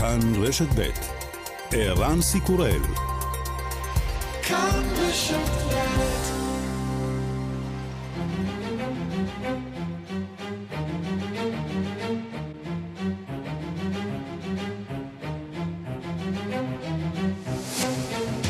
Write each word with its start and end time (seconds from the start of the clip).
כאן 0.00 0.20
רשת 0.42 0.68
ב' 0.78 0.88
ערן 1.72 2.22
סיקורל 2.22 2.80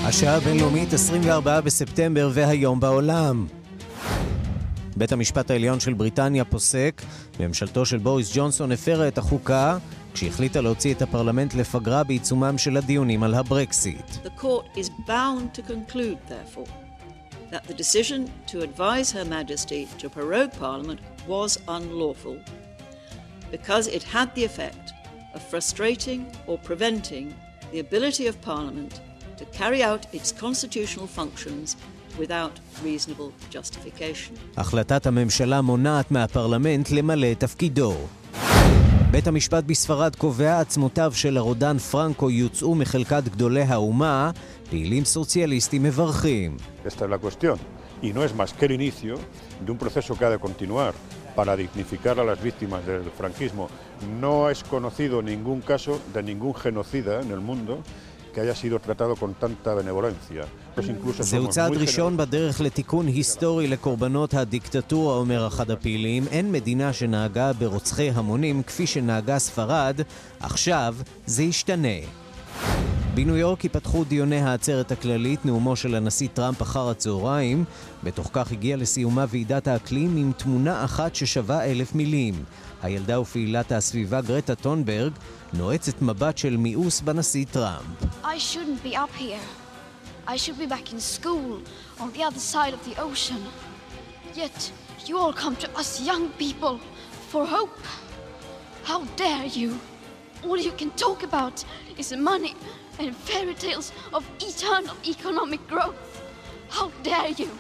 השעה 0.05 0.37
הבינלאומית 0.37 0.93
24 0.93 1.61
בספטמבר 1.61 2.31
והיום 2.35 2.81
בעולם. 2.81 3.47
בית 4.97 5.13
המשפט 5.13 5.51
העליון 5.51 5.81
של 5.81 5.95
בריטניה 5.95 6.45
פוסק, 6.45 7.03
ממשלתו 7.41 7.87
של 7.87 7.99
בוריס 7.99 8.31
ג'ונסון 8.35 8.73
הפרה 8.73 9.09
את 9.09 9.19
החוקה 9.19 9.79
כשהחליטה 10.15 10.61
להוציא 10.61 10.95
את 10.95 11.03
הפרלמנט 11.03 11.55
לפגרה 11.55 12.05
בעיצומם 12.05 12.59
של 12.59 12.77
הדיונים 12.77 13.23
על 13.23 13.35
הברקסיט. 13.35 14.11
The 14.25 14.41
court 14.41 14.79
is 14.79 14.91
bound 15.07 15.59
to 15.59 15.63
conclude, 15.63 16.19
therefore, 16.29 16.69
that 17.51 17.65
the 17.67 17.75
decision 17.75 18.21
to 18.47 18.57
advise 18.69 19.11
Her 19.17 19.25
Majesty 19.25 19.83
to 20.01 20.09
prorogue 20.09 20.53
Parliament 20.61 21.01
was 21.29 21.59
unlawful 21.77 22.37
because 23.51 23.85
it 23.97 24.03
had 24.15 24.29
the 24.35 24.45
effect 24.51 24.87
of 25.35 25.41
frustrating 25.53 26.21
or 26.49 26.57
preventing 26.69 27.27
the 27.73 27.81
ability 27.87 28.27
of 28.27 28.35
Parliament 28.51 29.01
to 29.41 29.45
carry 29.61 29.81
out 29.91 30.03
its 30.19 30.29
constitutional 30.45 31.07
functions 31.19 31.77
without 32.19 32.55
reasonable 32.85 33.33
justification. 33.51 34.35
החלטת 34.57 35.07
הממשלה 35.07 35.61
מונעת 35.61 36.11
מהפרלמנט 36.11 36.91
למלא 36.91 37.33
את 37.33 37.41
תפקידו. 37.41 37.95
בית 39.13 39.27
המשפט 39.27 39.65
בספרד 39.65 40.17
קובע 40.17 40.61
עצמותיו 40.61 41.13
של 41.15 41.37
הרודן 41.37 41.79
פרנקו 41.79 42.31
יוצאו 42.31 42.75
מחלקת 42.75 43.23
גדולי 43.25 43.63
האומה, 43.63 44.31
פעילים 44.71 45.05
סוציאליסטים 45.05 45.83
מברכים. 45.83 46.57
Y 48.03 48.13
no 48.15 48.25
es 48.25 48.35
más 48.35 48.55
que 48.55 48.65
el 48.67 48.73
inicio 48.73 49.15
de 49.65 49.73
un 49.73 49.79
proceso 49.79 50.17
que 50.17 50.25
ha 50.25 50.31
de 50.31 50.39
continuar 50.39 50.95
para 51.35 51.55
dignificar 51.55 52.19
a 52.19 52.25
las 52.25 52.41
víctimas 52.41 52.87
del 52.87 53.11
franquismo. 53.19 53.69
No 54.25 54.49
es 54.49 54.65
conocido 54.65 55.21
ningún 55.21 55.61
caso 55.61 55.93
de 56.15 56.23
ningún 56.23 56.55
genocida 56.55 57.21
en 57.21 57.31
el 57.31 57.41
mundo 57.41 57.73
que 58.33 58.41
haya 58.41 58.55
sido 58.55 58.79
tratado 58.79 59.17
con 59.17 59.35
tanta 59.35 59.75
benevolencia. 59.75 60.43
זהו 61.21 61.49
צעד 61.49 61.73
ראשון 61.73 62.17
בדרך 62.17 62.61
לתיקון 62.61 63.07
היסטורי 63.07 63.67
לקורבנות 63.67 64.35
הדיקטטורה, 64.35 65.17
אומר 65.17 65.47
אחד 65.47 65.71
הפעילים. 65.71 66.27
אין 66.31 66.53
מדינה 66.53 66.93
שנהגה 66.93 67.53
ברוצחי 67.53 68.11
המונים 68.11 68.63
כפי 68.63 68.87
שנהגה 68.87 69.39
ספרד, 69.39 70.01
עכשיו 70.41 70.97
זה 71.27 71.43
ישתנה. 71.43 71.99
בניו 73.15 73.37
יורק 73.37 73.65
ייפתחו 73.65 74.05
דיוני 74.05 74.41
העצרת 74.41 74.93
הכללית, 74.93 75.47
נאומו 75.47 75.77
של 75.77 75.95
הנשיא 75.95 76.29
טראמפ 76.35 76.63
אחר 76.63 76.89
הצהריים. 76.89 77.65
בתוך 78.05 78.31
כך 78.33 78.53
הגיעה 78.53 78.77
לסיומה 78.77 79.25
ועידת 79.29 79.69
האקלים 79.69 80.17
עם 80.17 80.33
תמונה 80.37 80.85
אחת 80.85 81.15
ששווה 81.15 81.65
אלף 81.65 81.95
מילים. 81.95 82.35
הילדה 82.83 83.21
ופעילת 83.21 83.73
הסביבה 83.73 84.21
גרטה 84.21 84.55
טונברג 84.55 85.13
נועצת 85.53 86.03
מבט 86.03 86.39
של 86.39 86.57
מיאוס 86.57 87.01
בנשיא 87.01 87.45
טראמפ. 87.51 87.85
I 88.25 88.27
shouldn't 88.27 88.87
be 88.87 88.95
up 88.95 89.21
here. 89.21 89.60
I 90.27 90.37
should 90.37 90.59
be 90.59 90.67
back 90.67 90.93
in 90.93 91.01
school 91.01 91.63
on 91.99 92.13
the 92.13 92.23
other 92.23 92.39
side 92.39 92.73
of 92.75 92.85
the 92.85 93.01
ocean. 93.01 93.43
Yet 94.35 94.73
you 95.07 95.19
all 95.19 95.33
come 95.33 95.57
to 95.57 95.69
us 95.81 96.01
young 96.01 96.29
people 96.39 96.79
for 97.31 97.47
hope. 97.47 97.81
How 98.85 99.01
dare 99.17 99.47
you? 99.47 99.79
All 100.45 100.59
you 100.59 100.73
can 100.73 100.91
talk 100.91 101.23
about 101.23 101.65
is 101.99 102.13
money 102.13 102.55
and 102.99 103.15
fairy 103.17 103.55
tales 103.55 103.93
of 104.13 104.23
eternal 104.41 104.97
economic 105.15 105.67
growth. 105.69 106.23
How 106.71 106.91
dare 107.03 107.33
you? 107.39 107.51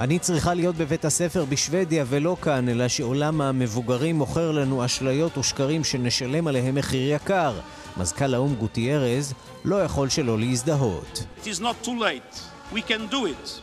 אני 0.00 0.18
צריכה 0.18 0.54
להיות 0.54 0.76
בבית 0.76 1.04
הספר 1.04 1.44
בשוודיה 1.44 2.04
ולא 2.08 2.36
כאן, 2.42 2.68
אלא 2.68 2.88
שעולם 2.88 3.40
המבוגרים 3.40 4.16
מוכר 4.16 4.50
לנו 4.50 4.84
אשליות 4.84 5.38
ושקרים 5.38 5.84
שנשלם 5.84 6.46
עליהם 6.46 6.74
מחיר 6.74 7.14
יקר. 7.14 7.52
מזכ"ל 7.96 8.34
האו"ם 8.34 8.54
גוטיירז 8.54 9.34
לא 9.64 9.82
יכול 9.82 10.08
שלא 10.08 10.38
להזדהות. 10.38 11.24
It 11.44 11.46
is 11.46 11.60
not 11.60 11.86
too 11.86 11.98
late. 12.00 12.40
We 12.74 12.82
can 12.82 13.10
do 13.10 13.26
it. 13.26 13.60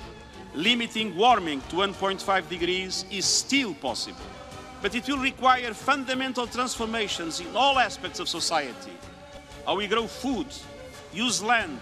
Limiting 0.56 1.10
warming 1.16 1.62
to 1.70 1.76
1.5 1.76 2.50
degrees 2.50 3.06
is 3.12 3.26
still 3.26 3.74
possible. 3.88 4.30
But 4.84 4.96
it 4.96 5.04
will 5.10 5.24
require 5.32 5.72
fundamental 5.90 6.46
transformations 6.56 7.34
in 7.46 7.52
all 7.62 7.76
aspects 7.88 8.20
of 8.20 8.28
society. 8.38 8.96
How 9.66 9.76
we 9.82 9.86
grow 9.94 10.08
food, 10.24 10.50
use 11.26 11.38
land, 11.52 11.82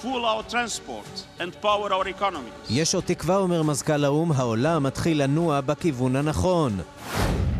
fuel 0.00 0.24
our 0.32 0.42
transport 0.54 1.12
and 1.40 1.50
power 1.66 1.88
our 1.92 2.08
economy. 2.08 2.50
יש 2.70 2.94
עוד 2.94 3.04
תקווה, 3.04 3.36
אומר 3.36 3.62
מזכ"ל 3.62 4.04
האו"ם, 4.04 4.32
העולם 4.32 4.82
מתחיל 4.82 5.22
לנוע 5.22 5.60
בכיוון 5.60 6.16
הנכון. 6.16 6.80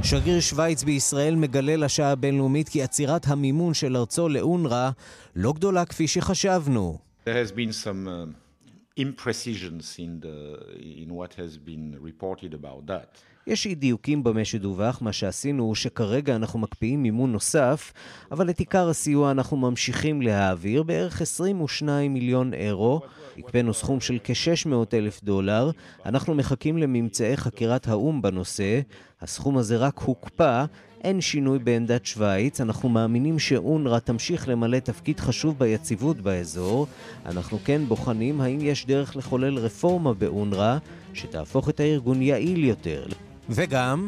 שגריר 0.02 0.40
שווייץ 0.40 0.84
בישראל 0.84 1.34
מגלה 1.34 1.76
לשעה 1.76 2.10
הבינלאומית 2.10 2.68
כי 2.68 2.82
עצירת 2.82 3.26
המימון 3.26 3.74
של 3.74 3.96
ארצו 3.96 4.28
לאונר"א 4.28 4.90
לא 5.36 5.52
גדולה 5.52 5.84
כפי 5.84 6.08
שחשבנו. 6.08 6.98
Uh, 7.26 7.30
imprecisions 8.96 9.98
in, 9.98 10.20
the, 10.20 10.38
in 11.02 11.14
what 11.14 11.32
has 11.34 11.56
been 11.56 11.96
reported 12.00 12.52
about 12.54 12.86
that. 12.86 13.08
יש 13.46 13.66
אי 13.66 13.74
דיוקים 13.74 14.24
במה 14.24 14.44
שדווח, 14.44 15.02
מה 15.02 15.12
שעשינו 15.12 15.62
הוא 15.62 15.74
שכרגע 15.74 16.36
אנחנו 16.36 16.58
מקפיאים 16.58 17.02
מימון 17.02 17.32
נוסף, 17.32 17.92
אבל 18.32 18.50
את 18.50 18.58
עיקר 18.58 18.88
הסיוע 18.88 19.30
אנחנו 19.30 19.56
ממשיכים 19.56 20.22
להעביר, 20.22 20.82
בערך 20.82 21.20
22 21.20 22.14
מיליון 22.14 22.54
אירו. 22.54 23.00
הקפאנו 23.38 23.74
סכום 23.74 24.00
של 24.00 24.18
כ-600 24.24 24.72
אלף 24.92 25.24
דולר. 25.24 25.70
אנחנו 26.06 26.34
מחכים 26.34 26.78
לממצאי 26.78 27.36
חקירת 27.36 27.88
האו"ם 27.88 28.22
בנושא. 28.22 28.80
הסכום 29.20 29.58
הזה 29.58 29.76
רק 29.76 29.98
הוקפא. 29.98 30.64
אין 31.04 31.20
שינוי 31.20 31.58
בעמדת 31.58 32.06
שווייץ, 32.06 32.60
אנחנו 32.60 32.88
מאמינים 32.88 33.38
שאונר"א 33.38 33.98
תמשיך 33.98 34.48
למלא 34.48 34.78
תפקיד 34.78 35.20
חשוב 35.20 35.58
ביציבות 35.58 36.20
באזור. 36.20 36.86
אנחנו 37.26 37.58
כן 37.64 37.82
בוחנים 37.88 38.40
האם 38.40 38.58
יש 38.60 38.86
דרך 38.86 39.16
לחולל 39.16 39.58
רפורמה 39.58 40.14
באונר"א 40.14 40.78
שתהפוך 41.14 41.68
את 41.68 41.80
הארגון 41.80 42.22
יעיל 42.22 42.64
יותר. 42.64 43.06
וגם 43.50 44.06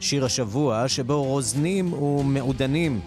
שיר 0.00 0.24
השבוע 0.24 0.88
שבו 0.88 1.24
רוזנים 1.24 1.92
ומעודנים 1.92 3.00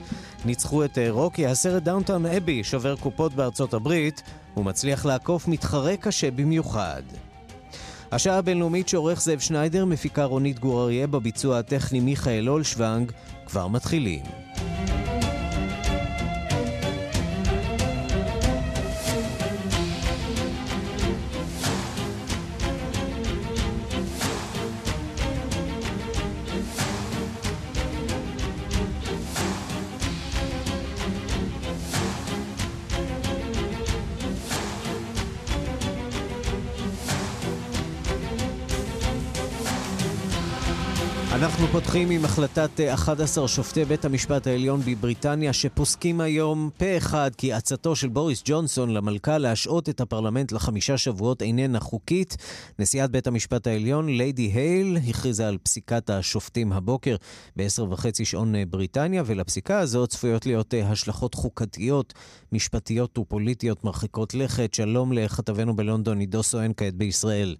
ניצחו 0.46 0.86
את 0.86 0.98
רוקי, 1.10 1.48
הסרט 1.48 1.84
Downton 1.84 2.26
Abbey 2.26 2.64
שובר 2.64 2.96
קופות 2.96 3.34
בארצות 3.34 3.74
הברית 3.74 4.24
ומצליח 4.58 5.06
לעקוף 5.06 5.48
מתחרה 5.48 5.98
קשה 5.98 6.32
במיוחד. 6.32 7.02
השעה 8.12 8.38
הבינלאומית 8.38 8.88
שעורך 8.88 9.22
זאב 9.22 9.40
שניידר, 9.40 9.86
מפיקה 9.86 10.24
רונית 10.24 10.60
גור 10.60 10.84
אריה, 10.84 11.08
בביצוע 11.08 11.60
הטכני 11.60 12.00
מיכאל 12.00 12.50
אולשוונג, 12.50 13.12
כבר 13.46 13.68
מתחילים. 13.68 14.24
פותחים 41.92 42.10
עם 42.10 42.26
החלטת 42.26 42.80
11 42.94 43.48
שופטי 43.48 43.86
בית 43.86 44.06
המשפט 44.06 44.48
העליון 44.48 44.82
בבריטניה 44.86 45.54
שפוסקים 45.54 46.22
היום 46.22 46.70
פה 46.78 46.98
אחד 46.98 47.32
כי 47.38 47.54
עצתו 47.54 47.96
של 47.96 48.10
בוריס 48.10 48.44
ג'ונסון 48.46 48.90
למלכה 48.90 49.38
להשעות 49.38 49.90
את 49.90 50.02
הפרלמנט 50.02 50.52
לחמישה 50.52 50.98
שבועות 50.98 51.42
איננה 51.42 51.80
חוקית. 51.80 52.38
נשיאת 52.80 53.12
בית 53.12 53.28
המשפט 53.28 53.68
העליון, 53.68 54.10
ליידי 54.10 54.42
הייל, 54.42 54.98
הכריזה 55.10 55.48
על 55.48 55.58
פסיקת 55.64 56.10
השופטים 56.10 56.72
הבוקר 56.72 57.16
ב-10 57.56 57.82
וחצי 57.90 58.26
שעון 58.26 58.56
בריטניה, 58.70 59.24
ולפסיקה 59.26 59.80
הזאת 59.80 60.10
צפויות 60.10 60.46
להיות 60.46 60.74
השלכות 60.84 61.34
חוקתיות, 61.34 62.14
משפטיות 62.52 63.18
ופוליטיות 63.18 63.84
מרחיקות 63.84 64.34
לכת. 64.34 64.74
שלום 64.74 65.14
לכתבנו 65.14 65.76
בלונדון, 65.76 66.20
עידו 66.20 66.44
סואן 66.44 66.72
כעת 66.78 66.94
בישראל. 66.96 67.56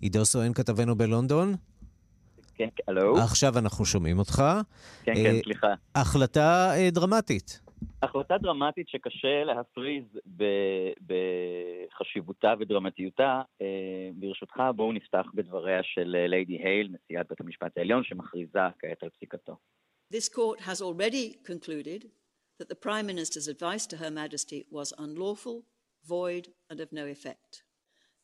עידו 0.00 0.24
סואן 0.24 0.52
כתבנו 0.52 0.96
בלונדון. 0.96 1.54
כן, 2.54 2.68
הלו. 2.88 3.18
עכשיו 3.18 3.58
אנחנו 3.58 3.84
שומעים 3.84 4.18
אותך. 4.18 4.42
כן, 5.04 5.14
כן, 5.14 5.34
אה, 5.34 5.40
סליחה. 5.42 5.74
החלטה 5.94 6.70
אה, 6.76 6.90
דרמטית. 6.90 7.60
החלטה 8.02 8.38
דרמטית 8.38 8.88
שקשה 8.88 9.44
להפריז 9.44 10.04
בחשיבותה 11.06 12.54
ודרמטיותה. 12.60 13.42
אה, 13.62 14.10
ברשותך, 14.14 14.62
בואו 14.76 14.92
נפתח 14.92 15.26
בדבריה 15.34 15.80
של 15.82 16.16
ליידי 16.28 16.58
הייל, 16.58 16.88
נשיאת 16.88 17.26
בית 17.28 17.40
המשפט 17.40 17.78
העליון, 17.78 18.04
שמכריזה 18.04 18.58
כעת 18.78 19.02
על 19.02 19.08
פסיקתו. 19.08 19.56
This 20.14 20.28
court 20.28 20.60
has 20.60 20.80
already 20.82 21.38
concluded 21.50 22.02
that 22.58 22.68
the 22.68 22.80
Prime 22.86 23.06
Minister's 23.06 23.48
advice 23.48 23.86
to 23.86 23.96
Her 23.96 24.10
Majesty 24.10 24.60
was 24.70 24.92
unlawful, 24.98 25.56
void, 26.04 26.48
and 26.70 26.80
of 26.80 26.88
no 26.92 27.06
effect. 27.16 27.62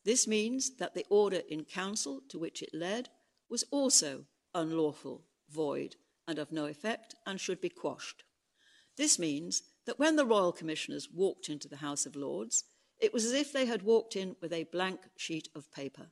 This 0.07 0.25
means 0.25 0.77
that 0.77 0.93
the 0.93 1.05
order 1.09 1.41
in 1.49 1.65
council 1.65 2.21
to 2.29 2.39
which 2.39 2.61
it 2.61 2.73
led 2.73 3.09
was 3.49 3.65
also 3.71 4.23
unlawful, 4.55 5.25
void, 5.49 5.97
and 6.25 6.39
of 6.39 6.49
no 6.49 6.63
effect, 6.63 7.13
and 7.25 7.41
should 7.41 7.59
be 7.59 7.67
quashed. 7.67 8.23
This 8.95 9.19
means 9.19 9.63
that 9.85 9.99
when 9.99 10.15
the 10.15 10.25
Royal 10.25 10.53
Commissioners 10.53 11.09
walked 11.13 11.49
into 11.49 11.67
the 11.67 11.83
House 11.87 12.05
of 12.05 12.15
Lords, 12.15 12.63
it 13.01 13.13
was 13.13 13.25
as 13.25 13.33
if 13.33 13.51
they 13.51 13.65
had 13.65 13.83
walked 13.83 14.15
in 14.15 14.37
with 14.39 14.53
a 14.53 14.63
blank 14.71 15.01
sheet 15.17 15.49
of 15.53 15.73
paper. 15.73 16.07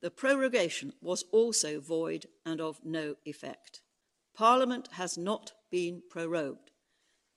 The 0.00 0.10
prorogation 0.10 0.92
was 1.00 1.24
also 1.30 1.78
void 1.78 2.26
and 2.44 2.60
of 2.60 2.80
no 2.84 3.14
effect. 3.24 3.82
Parliament 4.34 4.88
has 4.94 5.16
not 5.16 5.52
been 5.70 6.02
prorogued. 6.10 6.72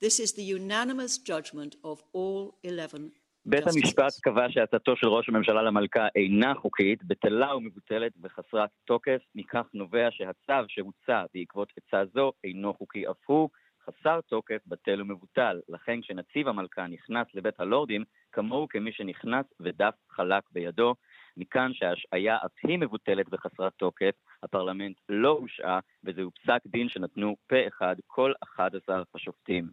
This 0.01 0.19
is 0.19 0.33
the 0.33 0.43
unanimous 0.43 1.19
judgment 1.19 1.75
of 1.83 2.01
all 2.11 2.57
11 2.63 3.11
בית 3.47 3.67
המשפט 3.67 4.13
קבע 4.21 4.45
שהצעתו 4.49 4.95
של 4.95 5.07
ראש 5.07 5.29
הממשלה 5.29 5.61
למלכה 5.61 6.07
אינה 6.15 6.53
חוקית, 6.55 7.03
בטלה 7.03 7.55
ומבוטלת 7.55 8.11
וחסרת 8.23 8.69
תוקף, 8.85 9.21
מכך 9.35 9.65
נובע 9.73 10.07
שהצו 10.11 10.53
שהוצע 10.67 11.23
בעקבות 11.33 11.73
עצה 11.77 12.05
זו 12.13 12.31
אינו 12.43 12.73
חוקי 12.73 13.07
אף 13.07 13.17
הוא, 13.25 13.49
חסר 13.85 14.21
תוקף, 14.21 14.57
בטל 14.67 15.01
ומבוטל. 15.01 15.61
לכן 15.69 16.01
כשנציב 16.01 16.47
המלכה 16.47 16.87
נכנס 16.87 17.27
לבית 17.33 17.59
הלורדים, 17.59 18.03
כמוהו 18.31 18.67
כמי 18.69 18.91
שנכנס 18.91 19.45
ודף 19.59 19.93
חלק 20.09 20.43
בידו. 20.51 20.95
מכאן 21.37 21.71
שההשעיה 21.73 22.37
אף 22.45 22.51
היא 22.63 22.79
מבוטלת 22.79 23.25
וחסרת 23.31 23.73
תוקף, 23.77 24.15
הפרלמנט 24.43 24.97
לא 25.09 25.29
הושעה, 25.29 25.79
וזהו 26.03 26.31
פסק 26.31 26.59
דין 26.65 26.89
שנתנו 26.89 27.35
פה 27.47 27.67
אחד 27.67 27.95
כל 28.07 28.33
11 28.43 29.03
השופטים. 29.15 29.69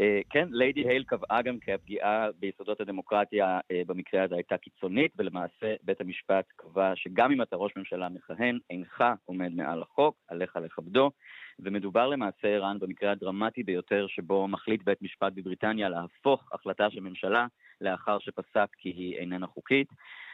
אה, 0.00 0.20
כן, 0.30 0.48
ליידי 0.50 0.88
הייל 0.88 1.04
קבעה 1.04 1.42
גם 1.42 1.58
כי 1.58 1.72
הפגיעה 1.72 2.28
ביסודות 2.38 2.80
הדמוקרטיה 2.80 3.60
אה, 3.70 3.82
במקרה 3.86 4.22
הזה 4.22 4.34
הייתה 4.34 4.56
קיצונית, 4.56 5.12
ולמעשה 5.18 5.74
בית 5.82 6.00
המשפט 6.00 6.44
קבע 6.56 6.92
שגם 6.96 7.32
אם 7.32 7.42
אתה 7.42 7.56
ראש 7.56 7.72
ממשלה 7.76 8.08
מכהן, 8.08 8.58
אינך 8.70 9.04
עומד 9.24 9.52
מעל 9.54 9.82
החוק, 9.82 10.16
עליך 10.28 10.56
לכבדו, 10.56 11.10
ומדובר 11.58 12.06
למעשה, 12.06 12.48
ערן, 12.48 12.78
במקרה 12.78 13.12
הדרמטי 13.12 13.62
ביותר 13.62 14.06
שבו 14.08 14.48
מחליט 14.48 14.82
בית 14.84 15.02
משפט 15.02 15.32
בבריטניה 15.34 15.88
להפוך 15.88 16.52
החלטה 16.52 16.90
של 16.90 17.00
ממשלה 17.00 17.46
לאחר 17.80 18.18
שפסק 18.18 18.66
כי 18.78 18.88
היא 18.88 19.16
איננה 19.16 19.46
חוקית. 19.46 19.88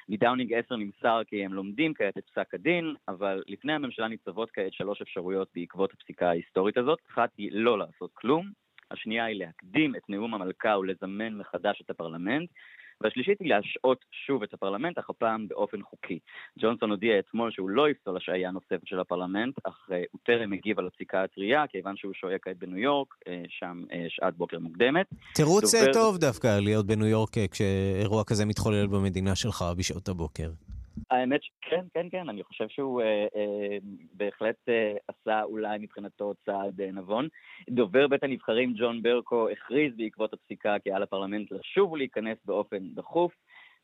מדאונינג 0.08 0.52
10 0.52 0.76
נמסר 0.76 1.22
כי 1.26 1.44
הם 1.44 1.52
לומדים 1.54 1.94
כעת 1.94 2.18
את 2.18 2.24
פסק 2.26 2.54
הדין, 2.54 2.94
אבל 3.08 3.42
לפני 3.46 3.72
הממשלה 3.72 4.08
ניצבות 4.08 4.50
כעת 4.50 4.72
שלוש 4.72 5.02
אפשרויות 5.02 5.48
בעקבות 5.54 5.92
הפסיקה 5.92 6.28
ההיסטורית 6.28 6.76
הזאת. 6.76 6.98
אחת 7.10 7.30
היא 7.38 7.50
לא 7.52 7.78
לעשות 7.78 8.10
כלום, 8.14 8.50
השנייה 8.90 9.24
היא 9.24 9.38
להקדים 9.38 9.96
את 9.96 10.02
נאום 10.08 10.34
המלכה 10.34 10.78
ולזמן 10.78 11.34
מחדש 11.34 11.82
את 11.84 11.90
הפרלמנט, 11.90 12.50
והשלישית 13.00 13.40
היא 13.40 13.48
להשעות 13.48 14.04
שוב 14.26 14.42
את 14.42 14.54
הפרלמנט, 14.54 14.98
אך 14.98 15.10
הפעם 15.10 15.48
באופן 15.48 15.82
חוקי. 15.82 16.18
ג'ונסון 16.58 16.90
הודיע 16.90 17.18
אתמול 17.18 17.50
שהוא 17.50 17.70
לא 17.70 17.90
יפסול 17.90 18.16
השעיה 18.16 18.50
נוספת 18.50 18.86
של 18.86 19.00
הפרלמנט, 19.00 19.54
אך 19.64 19.88
uh, 19.88 19.94
הוא 20.12 20.20
טרם 20.22 20.52
הגיב 20.52 20.78
על 20.78 20.86
הפסיקה 20.86 21.22
הטרייה, 21.22 21.66
כיוון 21.66 21.96
שהוא 21.96 22.12
שוהה 22.14 22.38
כעת 22.38 22.58
בניו 22.58 22.78
יורק, 22.78 23.14
uh, 23.14 23.28
שם 23.48 23.82
uh, 23.90 23.94
שעת 24.08 24.36
בוקר 24.36 24.58
מוקדמת. 24.58 25.06
תירוץ 25.34 25.74
דובר... 25.74 25.92
טוב 25.92 26.18
דווקא 26.18 26.58
להיות 26.60 26.86
בניו 26.86 27.06
יורק 27.06 27.30
כשאירוע 27.50 28.24
כזה 28.24 28.44
מתחולל 28.44 28.86
במדינה 28.86 29.34
שלך 29.34 29.64
בשעות 29.76 30.08
הבוקר. 30.08 30.50
האמת 31.10 31.42
שכן, 31.42 31.84
כן, 31.94 32.06
כן, 32.10 32.28
אני 32.28 32.44
חושב 32.44 32.68
שהוא 32.68 33.02
אה, 33.02 33.26
אה, 33.36 33.78
בהחלט 34.12 34.56
אה, 34.68 34.96
עשה 35.08 35.42
אולי 35.42 35.78
מבחינתו 35.78 36.32
צעד 36.46 36.80
אה, 36.80 36.92
נבון. 36.92 37.28
דובר 37.70 38.08
בית 38.08 38.22
הנבחרים 38.22 38.74
ג'ון 38.76 39.02
ברקו 39.02 39.48
הכריז 39.48 39.92
בעקבות 39.96 40.32
הפסיקה 40.32 40.78
כי 40.78 40.92
על 40.92 41.02
הפרלמנט 41.02 41.52
לשוב 41.52 41.92
ולהיכנס 41.92 42.38
באופן 42.44 42.94
דחוף, 42.94 43.32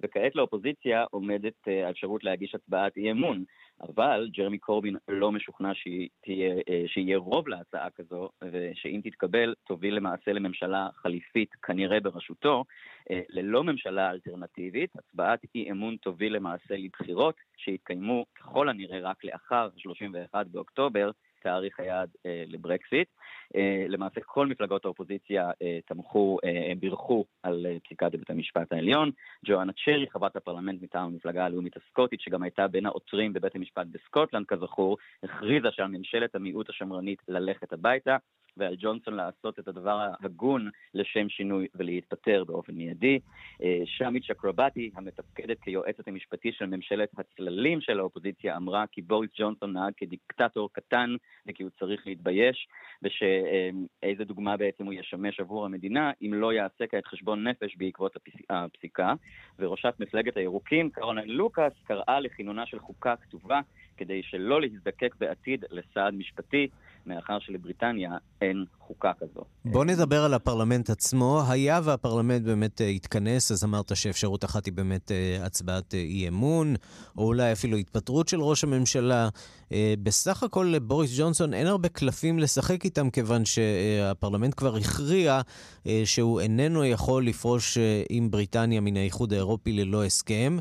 וכעת 0.02 0.34
לאופוזיציה 0.34 1.04
עומדת 1.10 1.68
אה, 1.68 1.86
האפשרות 1.86 2.24
להגיש 2.24 2.54
הצבעת 2.54 2.96
אי 2.96 3.10
אמון. 3.10 3.44
אבל 3.80 4.28
ג'רמי 4.32 4.58
קורבין 4.58 4.96
לא 5.08 5.32
משוכנע 5.32 5.68
אה, 5.68 6.82
שיהיה 6.86 7.18
רוב 7.18 7.48
להצעה 7.48 7.90
כזו, 7.90 8.28
ושאם 8.52 9.00
תתקבל, 9.04 9.54
תוביל 9.66 9.94
למעשה 9.94 10.32
לממשלה 10.32 10.88
חליפית, 10.94 11.54
כנראה 11.54 12.00
בראשותו, 12.00 12.64
אה, 13.10 13.20
ללא 13.28 13.64
ממשלה 13.64 14.10
אלטרנטיבית. 14.10 14.90
הצבעת 14.96 15.40
אי 15.54 15.70
אמון 15.70 15.96
תוביל 15.96 16.36
למעשה 16.36 16.74
לבחירות 16.76 17.34
שיתקיימו 17.56 18.24
ככל 18.34 18.68
הנראה 18.68 19.00
רק 19.00 19.24
לאחר 19.24 19.68
31 19.76 20.46
באוקטובר, 20.46 21.10
תאריך 21.42 21.80
היעד 21.80 22.10
אה, 22.26 22.44
לברקסיט. 22.46 23.08
אה, 23.56 23.84
למעשה 23.88 24.20
כל 24.20 24.46
מפלגות 24.46 24.84
האופוזיציה 24.84 25.50
אה, 25.62 25.78
תמכו, 25.86 26.38
אה, 26.44 26.72
בירכו 26.80 27.24
על 27.42 27.66
אה, 27.66 27.76
פסיקת 27.84 28.10
בית 28.12 28.30
המשפט 28.30 28.72
העליון. 28.72 29.10
ג'ואנה 29.46 29.72
צ'רי, 29.84 30.06
חברת 30.10 30.36
הפרלמנט 30.36 30.82
מטעם 30.82 31.04
המפלגה 31.04 31.44
הלאומית 31.44 31.76
הסקוטית, 31.76 32.20
שגם 32.20 32.42
הייתה 32.42 32.68
בין 32.68 32.86
העותרים 32.86 33.32
בבית 33.32 33.54
המשפט 33.56 33.86
בסקוטלנד, 33.90 34.46
כזכור, 34.46 34.98
הכריזה 35.22 35.68
שעל 35.70 35.88
ממשלת 35.88 36.34
המיעוט 36.34 36.70
השמרנית 36.70 37.22
ללכת 37.28 37.72
הביתה. 37.72 38.16
ועל 38.56 38.74
ג'ונסון 38.78 39.14
לעשות 39.14 39.58
את 39.58 39.68
הדבר 39.68 40.00
ההגון 40.00 40.70
לשם 40.94 41.28
שינוי 41.28 41.66
ולהתפטר 41.74 42.44
באופן 42.44 42.74
מיידי. 42.74 43.18
אה, 43.62 43.80
שמית 43.84 44.24
שקרובטי, 44.24 44.90
המתפקדת 44.96 45.60
כיועצת 45.60 46.08
המשפטי 46.08 46.52
של 46.52 46.66
ממשלת 46.66 47.08
הצללים 47.18 47.80
של 47.80 47.98
האופוזיציה, 47.98 48.56
אמרה 48.56 48.84
כי 48.92 49.02
בוריס 49.02 49.30
ג'ונסון 49.38 49.72
נהג 49.72 49.92
כדיקטטור 49.96 50.68
קטן 50.72 51.14
וכי 51.46 51.62
הוא 51.62 51.70
צריך 51.78 52.06
להתבייש, 52.06 52.68
ושאיזה 53.02 54.24
דוגמה 54.24 54.56
בעצם 54.56 54.84
הוא 54.84 54.92
ישמש 54.92 55.40
עבור 55.40 55.64
המדינה 55.64 56.12
אם 56.22 56.34
לא 56.34 56.52
יעשה 56.52 56.86
כעת 56.86 57.06
חשבון 57.06 57.48
נפש 57.48 57.76
בעקבות 57.76 58.16
הפסיקה. 58.50 59.14
וראשת 59.58 59.94
מפלגת 59.98 60.36
הירוקים, 60.36 60.90
קרוליין 60.90 61.28
לוקאס, 61.28 61.72
קראה 61.84 62.20
לכינונה 62.20 62.66
של 62.66 62.78
חוקה 62.78 63.16
כתובה 63.16 63.60
כדי 64.04 64.20
שלא 64.22 64.60
להזדקק 64.60 65.14
בעתיד 65.20 65.64
לסעד 65.70 66.14
משפטי. 66.14 66.68
מאחר 67.06 67.38
שלבריטניה 67.38 68.10
אין 68.40 68.64
חוקה 68.78 69.12
כזו. 69.20 69.44
בוא 69.64 69.84
נדבר 69.84 70.24
על 70.24 70.34
הפרלמנט 70.34 70.90
עצמו. 70.90 71.42
היה 71.48 71.80
והפרלמנט 71.84 72.42
באמת 72.42 72.80
התכנס, 72.96 73.52
אז 73.52 73.64
אמרת 73.64 73.96
שאפשרות 73.96 74.44
אחת 74.44 74.66
היא 74.66 74.74
באמת 74.74 75.10
uh, 75.10 75.46
הצבעת 75.46 75.94
uh, 75.94 75.96
אי 75.96 76.28
אמון, 76.28 76.74
או 77.18 77.26
אולי 77.26 77.52
אפילו 77.52 77.76
התפטרות 77.76 78.28
של 78.28 78.40
ראש 78.40 78.64
הממשלה. 78.64 79.28
Uh, 79.72 79.74
בסך 80.02 80.42
הכל 80.42 80.72
לבוריס 80.74 81.20
ג'ונסון 81.20 81.54
אין 81.54 81.66
הרבה 81.66 81.88
קלפים 81.88 82.38
לשחק 82.38 82.84
איתם, 82.84 83.10
כיוון 83.10 83.44
שהפרלמנט 83.44 84.54
כבר 84.56 84.76
הכריע 84.76 85.40
uh, 85.40 85.88
שהוא 86.04 86.40
איננו 86.40 86.84
יכול 86.84 87.26
לפרוש 87.26 87.76
uh, 87.76 87.80
עם 88.10 88.30
בריטניה 88.30 88.80
מן 88.80 88.96
האיחוד 88.96 89.32
האירופי 89.32 89.72
ללא 89.72 90.04
הסכם. 90.04 90.56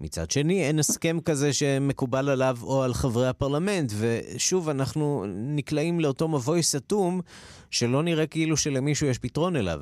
מצד 0.00 0.30
שני, 0.30 0.66
אין 0.68 0.78
הסכם 0.78 1.16
כזה 1.24 1.52
שמקובל 1.52 2.28
עליו 2.28 2.56
או 2.62 2.82
על 2.82 2.94
חברי 2.94 3.28
הפרלמנט, 3.28 3.92
ושוב, 4.00 4.68
אנחנו 4.68 5.24
נקלעים 5.56 6.00
לאותו 6.00 6.28
מבוי 6.28 6.62
סתום, 6.62 7.20
שלא 7.70 8.02
נראה 8.02 8.26
כאילו 8.26 8.56
שלמישהו 8.56 9.06
יש 9.06 9.18
פתרון 9.18 9.56
אליו. 9.56 9.80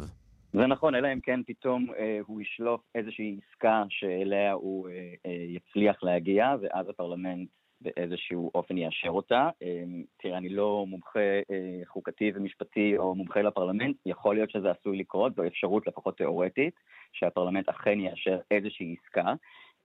זה 0.53 0.67
נכון, 0.67 0.95
אלא 0.95 1.09
אם 1.13 1.21
כן 1.21 1.41
פתאום 1.47 1.87
אה, 1.99 2.19
הוא 2.27 2.41
ישלוף 2.41 2.81
איזושהי 2.95 3.39
עסקה 3.49 3.83
שאליה 3.89 4.53
הוא 4.53 4.89
אה, 4.89 4.95
אה, 5.27 5.33
יצליח 5.49 6.03
להגיע, 6.03 6.47
ואז 6.63 6.89
הפרלמנט 6.89 7.49
באיזשהו 7.83 8.51
אופן 8.55 8.79
יאשר 8.79 9.11
אותה. 9.11 9.51
אה, 9.63 9.85
תראה, 10.17 10.39
אני 10.39 10.49
לא 10.49 10.85
מומחה 10.89 11.21
אה, 11.51 11.81
חוקתי 11.87 12.33
ומשפטי 12.35 12.97
או 12.97 13.15
מומחה 13.15 13.43
לפרלמנט, 13.43 13.97
יכול 14.07 14.35
להיות 14.35 14.51
שזה 14.51 14.71
עשוי 14.71 14.99
לקרות, 14.99 15.35
זו 15.35 15.47
אפשרות 15.47 15.87
לפחות 15.87 16.17
תיאורטית, 16.17 16.75
שהפרלמנט 17.13 17.69
אכן 17.69 18.01
יאשר 18.01 18.39
איזושהי 18.51 18.97
עסקה. 19.03 19.35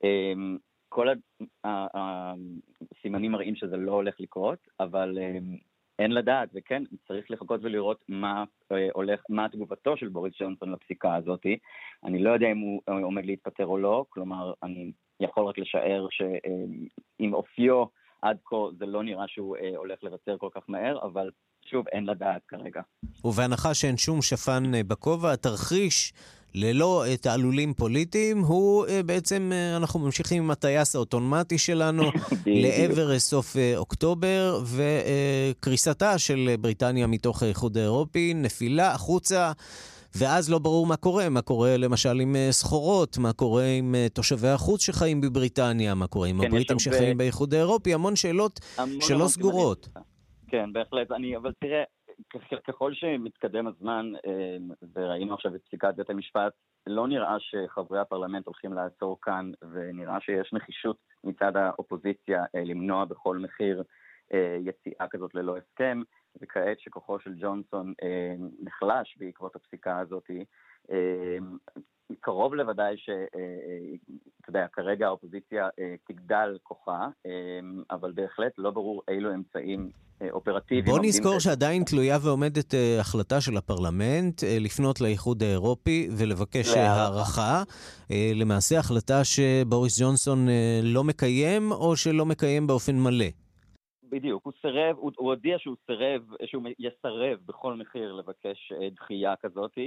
אמ, 0.03 0.57
כל 0.89 1.07
הסימנים 1.63 3.31
מראים 3.31 3.55
שזה 3.55 3.77
לא 3.77 3.91
הולך 3.91 4.15
לקרות, 4.19 4.59
אבל 4.79 5.17
אמ, 5.21 5.57
אין 5.99 6.11
לדעת, 6.11 6.49
וכן, 6.53 6.83
צריך 7.07 7.31
לחכות 7.31 7.59
ולראות 7.63 8.03
מה 8.07 8.43
אה, 8.71 8.87
הולך, 8.93 9.23
מה 9.29 9.49
תגובתו 9.49 9.97
של 9.97 10.07
בוריס 10.07 10.33
ג'ונסון 10.39 10.71
לפסיקה 10.71 11.15
הזאת. 11.15 11.45
אני 12.03 12.23
לא 12.23 12.29
יודע 12.29 12.51
אם 12.51 12.57
הוא 12.57 12.81
אה, 12.89 12.93
עומד 12.93 13.25
להתפטר 13.25 13.65
או 13.65 13.77
לא, 13.77 14.05
כלומר, 14.09 14.53
אני 14.63 14.91
יכול 15.19 15.45
רק 15.45 15.57
לשער 15.57 16.07
שעם 16.11 17.33
אופיו 17.33 17.83
עד 18.21 18.37
כה 18.45 18.55
זה 18.79 18.85
לא 18.85 19.03
נראה 19.03 19.27
שהוא 19.27 19.57
אה, 19.57 19.77
הולך 19.77 20.03
לוותר 20.03 20.37
כל 20.37 20.49
כך 20.55 20.61
מהר, 20.67 20.99
אבל 21.03 21.29
שוב, 21.65 21.85
אין 21.91 22.05
לדעת 22.05 22.41
כרגע. 22.47 22.81
ובהנחה 23.25 23.73
שאין 23.73 23.97
שום 23.97 24.21
שפן 24.21 24.63
בכובע, 24.87 25.31
התרחיש 25.31 26.13
ללא 26.55 27.05
תעלולים 27.21 27.73
פוליטיים, 27.73 28.39
הוא 28.39 28.85
אה, 28.87 29.03
בעצם, 29.03 29.51
אה, 29.53 29.77
אנחנו 29.77 29.99
ממשיכים 29.99 30.43
עם 30.43 30.51
הטייס 30.51 30.95
האוטומטי 30.95 31.57
שלנו 31.57 32.03
לעבר 32.45 33.11
אה, 33.11 33.19
סוף 33.19 33.55
אוקטובר, 33.75 34.61
וקריסתה 34.65 36.17
של 36.17 36.55
בריטניה 36.59 37.07
מתוך 37.07 37.43
האיחוד 37.43 37.77
האירופי, 37.77 38.33
נפילה 38.33 38.91
החוצה. 38.91 39.51
ואז 40.19 40.51
לא 40.51 40.59
ברור 40.59 40.87
מה 40.87 40.97
קורה, 40.97 41.29
מה 41.29 41.41
קורה 41.41 41.77
למשל 41.77 42.19
עם 42.21 42.35
סחורות, 42.51 43.17
מה 43.17 43.33
קורה 43.33 43.65
עם 43.77 43.95
תושבי 44.13 44.47
החוץ 44.47 44.81
שחיים 44.81 45.21
בבריטניה, 45.21 45.95
מה 45.95 46.07
קורה 46.07 46.27
עם 46.27 46.41
כן, 46.41 46.47
הבריטים 46.47 46.79
שחיים 46.79 47.17
באיחוד 47.17 47.53
האירופי, 47.53 47.93
המון 47.93 48.15
שאלות 48.15 48.59
המון 48.77 49.01
שלא 49.01 49.15
המון 49.15 49.27
סגורות. 49.27 49.87
כן, 50.47 50.73
בהחלט. 50.73 51.11
אני, 51.11 51.37
אבל 51.37 51.51
תראה, 51.59 51.83
ככל 52.67 52.93
שמתקדם 52.93 53.67
הזמן, 53.67 54.11
וראינו 54.95 55.33
עכשיו 55.33 55.55
את 55.55 55.61
פסיקת 55.67 55.93
בית 55.97 56.09
המשפט, 56.09 56.53
לא 56.87 57.07
נראה 57.07 57.35
שחברי 57.39 57.99
הפרלמנט 57.99 58.45
הולכים 58.45 58.73
לעצור 58.73 59.17
כאן, 59.21 59.51
ונראה 59.71 60.17
שיש 60.21 60.53
נחישות 60.53 60.97
מצד 61.23 61.57
האופוזיציה 61.57 62.43
למנוע 62.53 63.05
בכל 63.05 63.37
מחיר 63.37 63.83
יציאה 64.65 65.07
כזאת 65.11 65.35
ללא 65.35 65.57
הסכם, 65.57 66.01
וכעת 66.41 66.79
שכוחו 66.79 67.19
של 67.19 67.33
ג'ונסון 67.41 67.93
נחלש 68.63 69.17
בעקבות 69.19 69.55
הפסיקה 69.55 69.99
הזאת, 69.99 70.31
קרוב 72.19 72.55
לוודאי 72.55 72.97
ש... 72.97 73.09
אתה 74.41 74.49
יודע, 74.49 74.65
כרגע 74.73 75.05
האופוזיציה 75.07 75.69
תגדל 76.07 76.57
כוחה, 76.63 77.07
אבל 77.91 78.11
בהחלט 78.11 78.51
לא 78.57 78.71
ברור 78.71 79.01
אילו 79.07 79.33
אמצעים 79.33 79.89
אופרטיביים. 80.31 80.85
בוא 80.85 80.99
נזכור 81.05 81.39
שעדיין 81.39 81.83
תלויה 81.83 82.17
ועומדת 82.21 82.73
החלטה 82.99 83.41
של 83.41 83.57
הפרלמנט 83.57 84.43
לפנות 84.59 85.01
לאיחוד 85.01 85.43
האירופי 85.43 86.09
ולבקש 86.17 86.67
הערכה. 86.75 87.63
למעשה 88.35 88.79
החלטה 88.79 89.23
שבוריס 89.23 90.01
ג'ונסון 90.01 90.47
לא 90.83 91.03
מקיים 91.03 91.71
או 91.71 91.95
שלא 91.95 92.25
מקיים 92.25 92.67
באופן 92.67 92.95
מלא. 92.99 93.25
בדיוק, 94.09 94.45
הוא 94.45 94.53
סירב, 94.61 94.95
הוא, 94.97 95.11
הוא 95.17 95.27
הודיע 95.27 95.59
שהוא 95.59 95.75
סירב, 95.85 96.21
שהוא 96.45 96.63
יסרב 96.79 97.39
בכל 97.45 97.73
מחיר 97.73 98.13
לבקש 98.13 98.73
דחייה 98.95 99.35
כזאת, 99.35 99.77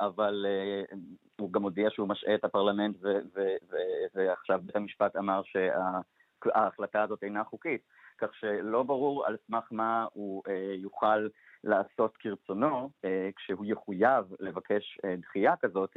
אבל 0.00 0.46
הוא 1.40 1.52
גם 1.52 1.62
הודיע 1.62 1.90
שהוא 1.90 2.08
משעה 2.08 2.34
את 2.34 2.44
הפרלמנט 2.44 2.96
ו, 3.00 3.08
ו, 3.34 3.40
ו, 3.70 3.76
ועכשיו 4.14 4.60
בית 4.64 4.76
המשפט 4.76 5.16
אמר 5.16 5.42
שההחלטה 5.44 7.02
הזאת 7.02 7.22
אינה 7.22 7.44
חוקית, 7.44 7.80
כך 8.18 8.34
שלא 8.34 8.82
ברור 8.82 9.26
על 9.26 9.36
סמך 9.46 9.64
מה 9.70 10.06
הוא 10.12 10.42
יוכל 10.76 11.28
לעשות 11.64 12.16
כרצונו 12.16 12.90
כשהוא 13.36 13.66
יחויב 13.66 14.24
לבקש 14.40 14.98
דחייה 15.20 15.56
כזאת, 15.56 15.96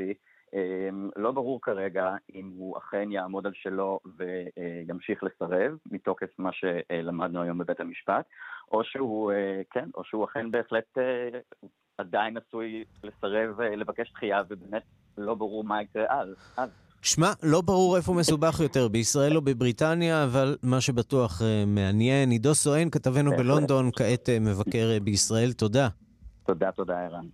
לא 1.15 1.31
ברור 1.31 1.59
כרגע 1.61 2.15
אם 2.35 2.51
הוא 2.57 2.77
אכן 2.77 3.11
יעמוד 3.11 3.45
על 3.45 3.51
שלו 3.55 3.99
וימשיך 4.17 5.23
לסרב, 5.23 5.77
מתוקף 5.91 6.29
מה 6.39 6.49
שלמדנו 6.53 7.41
היום 7.41 7.57
בבית 7.57 7.79
המשפט, 7.79 8.25
או 8.71 8.83
שהוא, 8.83 9.31
כן, 9.71 9.89
או 9.95 10.03
שהוא 10.03 10.25
אכן 10.25 10.51
בהחלט 10.51 10.97
עדיין 11.97 12.37
עשוי 12.37 12.83
לסרב 13.03 13.61
לבקש 13.61 14.11
דחייה, 14.13 14.41
ובאמת 14.49 14.83
לא 15.17 15.35
ברור 15.35 15.63
מה 15.63 15.81
יקרה 15.81 16.03
אז. 16.09 16.27
שמע, 17.01 17.27
לא 17.43 17.61
ברור 17.61 17.97
איפה 17.97 18.13
מסובך 18.13 18.59
יותר, 18.59 18.87
בישראל 18.87 19.35
או 19.35 19.41
בבריטניה, 19.41 20.23
אבל 20.23 20.57
מה 20.63 20.81
שבטוח 20.81 21.41
מעניין. 21.67 22.29
עידו 22.29 22.55
סואן, 22.55 22.89
כתבנו 22.89 23.31
בלונדון, 23.31 23.89
כעת 23.95 24.29
מבקר 24.41 24.87
בישראל. 25.03 25.51
תודה. 25.53 25.87
תודה, 26.45 26.71
תודה, 26.71 26.99
ערן. 26.99 27.25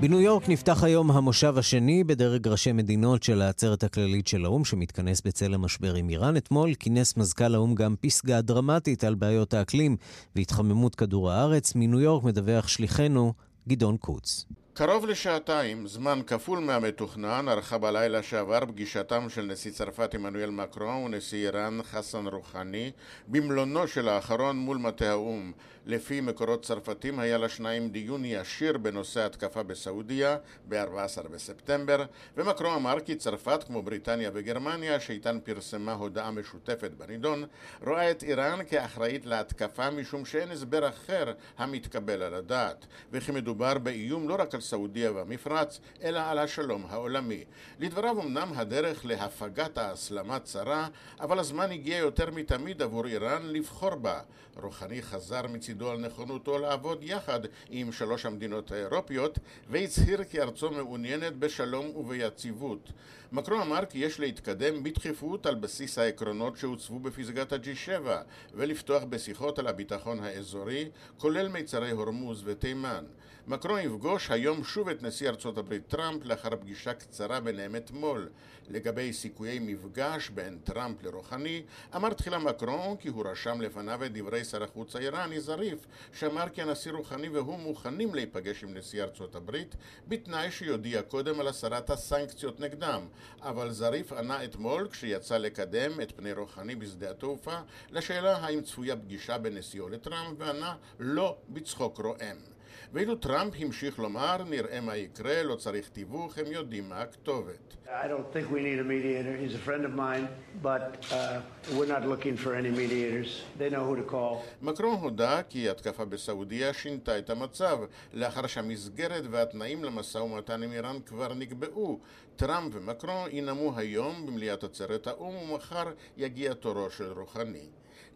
בניו 0.00 0.20
יורק 0.20 0.48
נפתח 0.48 0.84
היום 0.84 1.10
המושב 1.10 1.54
השני 1.58 2.04
בדרג 2.04 2.48
ראשי 2.48 2.72
מדינות 2.72 3.22
של 3.22 3.42
העצרת 3.42 3.84
הכללית 3.84 4.26
של 4.26 4.44
האו"ם, 4.44 4.64
שמתכנס 4.64 5.20
בצל 5.20 5.54
המשבר 5.54 5.94
עם 5.94 6.08
איראן. 6.08 6.36
אתמול 6.36 6.74
כינס 6.74 7.16
מזכ"ל 7.16 7.54
האו"ם 7.54 7.74
גם 7.74 7.94
פסגה 8.00 8.40
דרמטית 8.40 9.04
על 9.04 9.14
בעיות 9.14 9.54
האקלים 9.54 9.96
והתחממות 10.36 10.94
כדור 10.94 11.30
הארץ. 11.30 11.72
מניו 11.74 12.00
יורק 12.00 12.24
מדווח 12.24 12.68
שליחנו 12.68 13.32
גדעון 13.68 13.96
קוץ. 13.96 14.46
קרוב 14.74 15.06
לשעתיים, 15.06 15.86
זמן 15.86 16.20
כפול 16.26 16.58
מהמתוכנן, 16.58 17.48
ערכה 17.48 17.78
בלילה 17.78 18.22
שעבר 18.22 18.60
פגישתם 18.68 19.26
של 19.28 19.42
נשיא 19.42 19.70
צרפת 19.70 20.14
עמנואל 20.14 20.50
מקרון 20.50 21.04
ונשיא 21.04 21.46
איראן 21.46 21.78
חסן 21.82 22.26
רוחני 22.26 22.90
במלונו 23.28 23.88
של 23.88 24.08
האחרון 24.08 24.56
מול 24.56 24.76
מטה 24.76 25.10
האו"ם. 25.10 25.52
לפי 25.86 26.20
מקורות 26.20 26.62
צרפתים 26.62 27.18
היה 27.18 27.38
לשניים 27.38 27.88
דיון 27.88 28.24
ישיר 28.24 28.78
בנושא 28.78 29.20
התקפה 29.26 29.62
בסעודיה 29.62 30.36
ב-14 30.68 31.28
בספטמבר, 31.28 32.04
ומקרון 32.36 32.74
אמר 32.74 33.00
כי 33.00 33.14
צרפת, 33.14 33.64
כמו 33.66 33.82
בריטניה 33.82 34.30
וגרמניה, 34.34 35.00
שאיתן 35.00 35.38
פרסמה 35.44 35.92
הודעה 35.92 36.30
משותפת 36.30 36.90
בנידון, 36.90 37.44
רואה 37.86 38.10
את 38.10 38.22
איראן 38.22 38.58
כאחראית 38.68 39.26
להתקפה 39.26 39.90
משום 39.90 40.24
שאין 40.24 40.50
הסבר 40.50 40.88
אחר 40.88 41.32
המתקבל 41.58 42.22
על 42.22 42.34
הדעת, 42.34 42.86
וכי 43.12 43.32
מדובר 43.32 43.78
באיום 43.78 44.28
לא 44.28 44.36
רק 44.38 44.54
על 44.54 44.60
סעודיה 44.60 45.12
והמפרץ, 45.12 45.80
אלא 46.02 46.20
על 46.20 46.38
השלום 46.38 46.86
העולמי. 46.88 47.44
לדבריו 47.80 48.22
אמנם 48.22 48.48
הדרך 48.56 49.04
להפגת 49.04 49.78
ההסלמה 49.78 50.38
צרה, 50.38 50.88
אבל 51.20 51.38
הזמן 51.38 51.70
הגיע 51.72 51.96
יותר 51.96 52.30
מתמיד 52.30 52.82
עבור 52.82 53.06
איראן 53.06 53.42
לבחור 53.42 53.94
בה. 53.94 54.20
רוחני 54.62 55.02
חזר 55.02 55.46
מצידו 55.76 55.90
על 55.90 55.98
נכונותו 55.98 56.58
לעבוד 56.58 56.98
יחד 57.02 57.40
עם 57.70 57.92
שלוש 57.92 58.26
המדינות 58.26 58.72
האירופיות, 58.72 59.38
והצהיר 59.70 60.24
כי 60.24 60.40
ארצו 60.40 60.70
מעוניינת 60.70 61.36
בשלום 61.36 61.96
וביציבות. 61.96 62.92
מקרון 63.32 63.60
אמר 63.60 63.84
כי 63.84 63.98
יש 63.98 64.20
להתקדם 64.20 64.82
בדחיפות 64.82 65.46
על 65.46 65.54
בסיס 65.54 65.98
העקרונות 65.98 66.56
שהוצבו 66.56 66.98
בפסגת 66.98 67.52
ה-G7 67.52 68.08
ולפתוח 68.54 69.02
בשיחות 69.04 69.58
על 69.58 69.66
הביטחון 69.66 70.20
האזורי, 70.20 70.88
כולל 71.18 71.48
מיצרי 71.48 71.90
הורמוז 71.90 72.42
ותימן. 72.44 73.04
מקרון 73.48 73.80
יפגוש 73.80 74.30
היום 74.30 74.64
שוב 74.64 74.88
את 74.88 75.02
נשיא 75.02 75.28
ארצות 75.28 75.58
הברית 75.58 75.88
טראמפ 75.88 76.24
לאחר 76.24 76.56
פגישה 76.60 76.94
קצרה 76.94 77.40
ביניהם 77.40 77.76
אתמול. 77.76 78.28
לגבי 78.68 79.12
סיכויי 79.12 79.58
מפגש 79.58 80.28
בין 80.28 80.58
טראמפ 80.64 81.02
לרוחני, 81.02 81.62
אמר 81.96 82.12
תחילה 82.12 82.38
מקרון 82.38 82.96
כי 82.96 83.08
הוא 83.08 83.24
רשם 83.26 83.60
לפניו 83.60 84.04
את 84.04 84.12
דברי 84.12 84.44
שר 84.44 84.62
החוץ 84.62 84.96
האיראני 84.96 85.40
זריף, 85.40 85.78
שאמר 86.12 86.48
כי 86.48 86.62
הנשיא 86.62 86.92
רוחני 86.92 87.28
והוא 87.28 87.58
מוכנים 87.58 88.14
להיפגש 88.14 88.64
עם 88.64 88.74
נשיא 88.74 89.02
ארצות 89.02 89.34
הברית, 89.34 89.74
בתנאי 90.08 90.50
שיודיע 90.50 91.02
קודם 91.02 91.40
על 91.40 91.48
הסרת 91.48 91.90
הסנקציות 91.90 92.60
נגדם. 92.60 93.06
אבל 93.42 93.70
זריף 93.70 94.12
ענה 94.12 94.44
אתמול, 94.44 94.88
כשיצא 94.90 95.38
לקדם 95.38 96.00
את 96.00 96.12
פני 96.16 96.32
רוחני 96.32 96.74
בשדה 96.74 97.10
התעופה, 97.10 97.58
לשאלה 97.90 98.36
האם 98.36 98.60
צפויה 98.60 98.96
פגישה 98.96 99.38
בין 99.38 99.56
נשיאו 99.58 99.88
לטראמפ, 99.88 100.36
וענה 100.38 100.76
לא 100.98 101.36
בצחוק 101.48 101.98
רועם. 101.98 102.55
ואילו 102.92 103.16
טראמפ 103.16 103.54
המשיך 103.58 103.98
לומר, 103.98 104.36
נראה 104.50 104.80
מה 104.80 104.96
יקרה, 104.96 105.42
לא 105.42 105.54
צריך 105.54 105.88
תיווך, 105.88 106.38
הם 106.38 106.52
יודעים 106.52 106.88
מה 106.88 107.00
הכתובת. 107.00 107.76
I 107.86 108.08
don't 108.08 108.32
think 108.32 108.50
we 108.50 108.60
need 108.60 108.80
a 108.80 108.84
mediator. 108.84 109.36
He's 109.36 109.54
a 109.54 109.64
friend 109.68 109.84
of 109.84 109.94
mine, 109.94 110.26
but 110.62 110.84
uh, 111.12 111.40
we're 111.76 111.92
not 111.96 112.04
looking 112.12 112.36
for 112.36 112.54
any 112.54 112.70
mediators. 112.82 113.30
They 113.58 113.70
know 113.70 113.84
who 113.88 113.96
to 113.96 114.10
call. 114.10 114.42
מקרון 114.62 114.96
הודה 115.00 115.42
כי 115.42 115.68
התקפה 115.68 116.04
בסעודיה 116.04 116.72
שינתה 116.72 117.18
את 117.18 117.30
המצב, 117.30 117.78
לאחר 118.14 118.46
שהמסגרת 118.46 119.24
והתנאים 119.30 119.84
למשא 119.84 120.18
ומתן 120.18 120.62
עם 120.62 120.72
איראן 120.72 120.96
כבר 121.06 121.34
נקבעו. 121.34 121.98
טראמפ 122.36 122.72
ומקרון 122.74 123.28
ינאמו 123.32 123.72
היום 123.76 124.26
במליאת 124.26 124.64
עצרת 124.64 125.06
האו"ם 125.06 125.50
ומחר 125.50 125.92
יגיע 126.16 126.54
תורו 126.54 126.90
של 126.90 127.12
רוחני. 127.12 127.66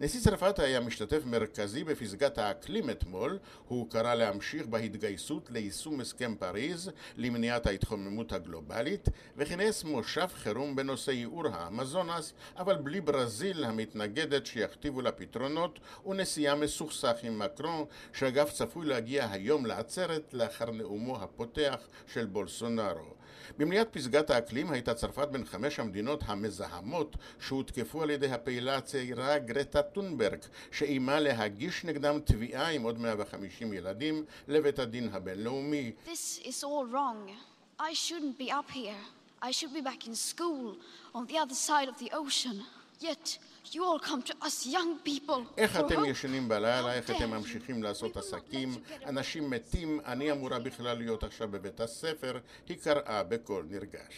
נשיא 0.02 0.20
צרפת 0.20 0.58
היה 0.58 0.80
משתתף 0.80 1.22
מרכזי 1.24 1.84
בפסגת 1.84 2.38
האקלים 2.38 2.90
אתמול, 2.90 3.38
הוא 3.68 3.90
קרא 3.90 4.14
להמשיך 4.14 4.66
בהתגייסות 4.66 5.50
ליישום 5.50 6.00
הסכם 6.00 6.34
פריז 6.38 6.90
למניעת 7.16 7.66
ההתחממות 7.66 8.32
הגלובלית, 8.32 9.08
וכינס 9.36 9.84
מושב 9.84 10.26
חירום 10.26 10.76
בנושא 10.76 11.10
ייעור 11.10 11.46
האמזונס, 11.46 12.32
אבל 12.56 12.76
בלי 12.76 13.00
ברזיל 13.00 13.64
המתנגדת 13.64 14.46
שיכתיבו 14.46 15.00
לה 15.02 15.12
פתרונות, 15.12 15.78
ונסיעה 16.06 16.54
מסוכסך 16.54 17.16
עם 17.22 17.38
מקרון, 17.38 17.84
שאגב 18.12 18.48
צפוי 18.50 18.86
להגיע 18.86 19.30
היום 19.30 19.66
לעצרת 19.66 20.34
לאחר 20.34 20.70
נאומו 20.70 21.16
הפותח 21.16 21.88
של 22.06 22.26
בולסונארו. 22.26 23.19
במליאת 23.58 23.88
פסגת 23.92 24.30
האקלים 24.30 24.70
הייתה 24.70 24.94
צרפת 24.94 25.28
בין 25.28 25.44
חמש 25.44 25.78
המדינות 25.78 26.22
המזהמות 26.26 27.16
שהותקפו 27.40 28.02
על 28.02 28.10
ידי 28.10 28.32
הפעילה 28.32 28.76
הצעירה 28.76 29.38
גרטה 29.38 29.82
טונברג, 29.82 30.38
שאיימה 30.72 31.20
להגיש 31.20 31.84
נגדם 31.84 32.20
תביעה 32.24 32.70
עם 32.70 32.82
עוד 32.82 32.98
150 32.98 33.72
ילדים 33.72 34.24
לבית 34.48 34.78
הדין 34.78 35.08
הבינלאומי. 35.12 35.92
This 36.06 36.46
is 36.46 36.64
all 36.64 36.86
wrong. 36.92 37.30
I 37.78 37.94
shouldn't 37.94 38.38
be 38.38 38.50
up 38.50 38.70
here. 38.70 39.02
I 39.42 39.50
should 39.52 39.72
be 39.72 39.80
back 39.80 40.06
in 40.06 40.14
school 40.14 40.76
on 41.14 41.26
the 41.26 41.38
other 41.38 41.54
side 41.54 41.88
of 41.88 41.98
the 41.98 42.10
ocean. 42.12 42.58
Yet 43.00 43.38
you 43.74 43.82
all 43.82 44.08
come 44.08 44.30
to 44.30 44.32
us 44.44 44.66
young 44.66 45.08
people 45.08 45.54
איך 45.56 45.80
אתם 45.80 46.04
ישנים 46.04 46.48
בלילה? 46.48 46.94
איך 46.94 47.10
אתם 47.10 47.30
ממשיכים 47.30 47.82
לעשות 47.82 48.16
עסקים? 48.16 48.74
אנשים 49.06 49.50
מתים, 49.50 50.00
אני 50.06 50.32
אמורה 50.32 50.58
בכלל 50.58 50.98
להיות 50.98 51.24
עכשיו 51.24 51.48
בבית 51.50 51.80
הספר, 51.80 52.38
היא 52.68 52.76
קראה 52.76 53.22
בקול 53.22 53.66
נרגש. 53.70 54.14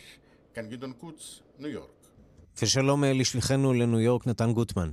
כאן 0.54 0.68
גדעון 0.68 0.92
קוץ, 0.92 1.40
ניו 1.58 1.70
יורק. 1.70 1.88
ושלום 2.62 3.04
לשליחנו 3.04 3.72
לניו 3.72 4.00
יורק, 4.00 4.26
נתן 4.26 4.52
גוטמן. 4.52 4.90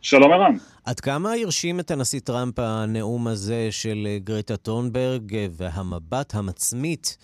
שלום 0.00 0.32
ערן. 0.32 0.56
עד 0.84 1.00
כמה 1.00 1.32
הרשים 1.32 1.80
את 1.80 1.90
הנשיא 1.90 2.20
טראמפ 2.20 2.58
הנאום 2.58 3.26
הזה 3.26 3.68
של 3.70 4.08
גרטה 4.18 4.56
טונברג 4.56 5.36
והמבט 5.50 6.34
המצמית 6.34 7.16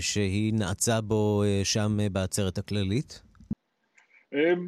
שהיא 0.00 0.54
נעצה 0.54 1.00
בו 1.00 1.42
שם 1.64 1.98
בעצרת 2.12 2.58
הכללית? 2.58 3.22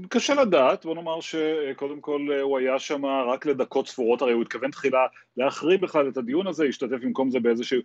קשה 0.09 0.35
לדעת, 0.35 0.85
בוא 0.85 0.95
נאמר 0.95 1.21
שקודם 1.21 2.01
כל 2.01 2.29
הוא 2.43 2.59
היה 2.59 2.79
שם 2.79 3.07
רק 3.07 3.47
לדקות 3.47 3.89
ספורות, 3.89 4.23
הרי 4.23 4.33
הוא 4.33 4.43
התכוון 4.43 4.71
תחילה 4.71 5.07
להחרים 5.37 5.81
בכלל 5.81 6.09
את 6.09 6.17
הדיון 6.17 6.47
הזה, 6.47 6.65
השתתף 6.65 6.97
במקום 7.03 7.31
זה 7.31 7.41
באיזשהו 7.41 7.81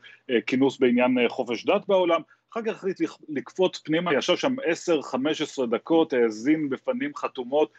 כינוס 0.45 0.79
בעניין 0.79 1.17
חופש 1.27 1.65
דת 1.65 1.87
בעולם, 1.87 2.21
אחר 2.51 2.61
כך 2.61 2.71
החליט 2.71 2.97
לקפוץ 3.29 3.79
פנימה, 3.79 4.13
ישב 4.13 4.35
שם 4.35 4.55
10-15 5.61 5.65
דקות, 5.65 6.13
האזין 6.13 6.69
בפנים 6.69 7.15
חתומות 7.15 7.71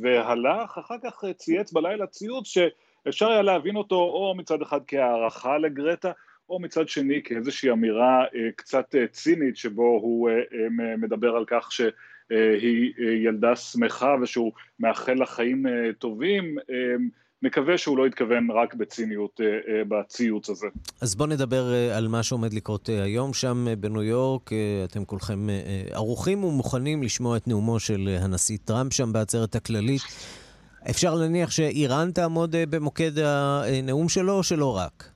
והלך, 0.00 0.78
אחר 0.78 0.96
כך 1.04 1.24
צייץ 1.36 1.72
בלילה 1.72 2.06
ציוץ 2.06 2.46
שאפשר 2.46 3.30
היה 3.30 3.42
להבין 3.42 3.76
אותו 3.76 3.96
או 3.96 4.34
מצד 4.36 4.62
אחד 4.62 4.80
כהערכה 4.86 5.58
לגרטה, 5.58 6.12
או 6.48 6.60
מצד 6.60 6.88
שני 6.88 7.22
כאיזושהי 7.22 7.70
אמירה 7.70 8.24
קצת 8.56 8.94
צינית 9.10 9.56
שבו 9.56 9.82
הוא 10.02 10.30
מדבר 10.98 11.36
על 11.36 11.44
כך 11.44 11.68
שהיא 12.32 12.92
ילדה 13.28 13.56
שמחה 13.56 14.14
ושהוא 14.22 14.52
מאחל 14.80 15.14
לה 15.14 15.26
חיים 15.26 15.66
טובים, 15.98 16.56
מקווה 17.42 17.78
שהוא 17.78 17.98
לא 17.98 18.06
התכוון 18.06 18.50
רק 18.50 18.74
בציניות 18.74 19.40
בציוץ 19.88 20.50
הזה. 20.50 20.66
אז 21.00 21.14
בואו 21.14 21.28
נדבר 21.28 21.64
על 21.96 22.08
מה 22.08 22.22
שעומד 22.22 22.52
לקרות 22.52 22.88
היום 22.88 23.34
שם 23.34 23.66
בניו 23.80 24.02
יורק. 24.02 24.50
אתם 24.84 25.04
כולכם 25.04 25.46
ערוכים 25.90 26.44
ומוכנים 26.44 27.02
לשמוע 27.02 27.36
את 27.36 27.48
נאומו 27.48 27.80
של 27.80 28.16
הנשיא 28.20 28.58
טראמפ 28.64 28.92
שם 28.92 29.12
בעצרת 29.12 29.54
הכללית. 29.54 30.02
אפשר 30.90 31.14
להניח 31.14 31.50
שאיראן 31.50 32.10
תעמוד 32.10 32.56
במוקד 32.70 33.18
הנאום 33.18 34.08
שלו 34.08 34.32
או 34.32 34.42
שלא 34.42 34.76
רק? 34.76 35.13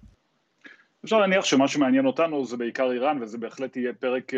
אפשר 1.04 1.18
להניח 1.18 1.44
שמה 1.44 1.68
שמעניין 1.68 2.06
אותנו 2.06 2.44
זה 2.44 2.56
בעיקר 2.56 2.92
איראן, 2.92 3.22
וזה 3.22 3.38
בהחלט 3.38 3.76
יהיה 3.76 3.92
פרק 3.92 4.32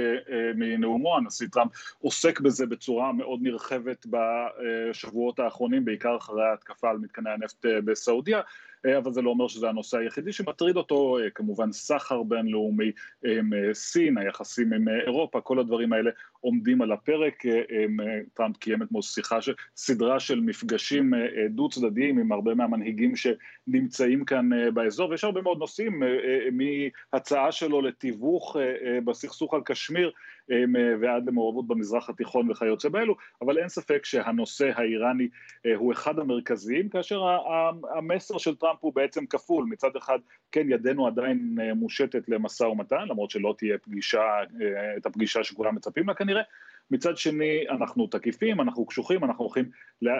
מנאומו, 0.54 1.16
הנשיא 1.16 1.46
טראמפ 1.52 1.70
עוסק 1.98 2.40
בזה 2.40 2.66
בצורה 2.66 3.12
מאוד 3.12 3.40
נרחבת 3.42 4.06
בשבועות 4.10 5.38
האחרונים, 5.38 5.84
בעיקר 5.84 6.16
אחרי 6.16 6.44
ההתקפה 6.44 6.90
על 6.90 6.98
מתקני 6.98 7.30
הנפט 7.30 7.66
בסעודיה, 7.84 8.40
אבל 8.98 9.12
זה 9.12 9.22
לא 9.22 9.30
אומר 9.30 9.48
שזה 9.48 9.68
הנושא 9.68 9.98
היחידי 9.98 10.32
שמטריד 10.32 10.76
אותו, 10.76 11.18
כמובן 11.34 11.72
סחר 11.72 12.22
בינלאומי 12.22 12.92
עם 13.24 13.50
סין, 13.72 14.18
היחסים 14.18 14.72
עם 14.72 14.88
אירופה, 14.88 15.40
כל 15.40 15.58
הדברים 15.58 15.92
האלה 15.92 16.10
עומדים 16.40 16.82
על 16.82 16.92
הפרק, 16.92 17.42
טראמפ 18.34 18.56
קיים 18.56 18.82
אתמול 18.82 19.02
שיחה, 19.02 19.38
סדרה 19.76 20.20
של 20.20 20.40
מפגשים 20.40 21.12
דו 21.50 21.68
צדדיים 21.68 22.18
עם 22.18 22.32
הרבה 22.32 22.54
מהמנהיגים 22.54 23.12
שנמצאים 23.16 24.24
כאן 24.24 24.50
באזור, 24.74 25.10
ויש 25.10 25.24
הרבה 25.24 25.42
מאוד 25.42 25.58
נושאים, 25.58 26.02
מהצעה 27.12 27.52
שלו 27.52 27.82
לתיווך 27.82 28.56
בסכסוך 29.04 29.54
על 29.54 29.60
קשמיר 29.64 30.10
ועד 31.00 31.26
למעורבות 31.26 31.66
במזרח 31.66 32.10
התיכון 32.10 32.50
וכיוצא 32.50 32.88
באלו, 32.88 33.16
אבל 33.42 33.58
אין 33.58 33.68
ספק 33.68 34.04
שהנושא 34.04 34.70
האיראני 34.74 35.28
הוא 35.76 35.92
אחד 35.92 36.18
המרכזיים, 36.18 36.88
כאשר 36.88 37.20
המסר 37.96 38.38
של 38.38 38.54
טראמפ 38.54 38.78
הוא 38.80 38.94
בעצם 38.94 39.26
כפול, 39.26 39.64
מצד 39.64 39.96
אחד 39.96 40.18
כן 40.52 40.70
ידנו 40.70 41.06
עדיין 41.06 41.58
מושטת 41.76 42.28
למשא 42.28 42.64
ומתן, 42.64 43.08
למרות 43.08 43.30
שלא 43.30 43.54
תהיה 43.58 43.78
פגישה, 43.78 44.22
את 44.96 45.06
הפגישה 45.06 45.44
שכולם 45.44 45.74
מצפים 45.74 46.08
לה 46.08 46.14
כנראה, 46.14 46.29
מצד 46.90 47.16
שני 47.16 47.64
אנחנו 47.70 48.06
תקיפים, 48.06 48.60
אנחנו 48.60 48.86
קשוחים, 48.86 49.24
אנחנו 49.24 49.44
הולכים 49.44 49.70
לה, 50.02 50.12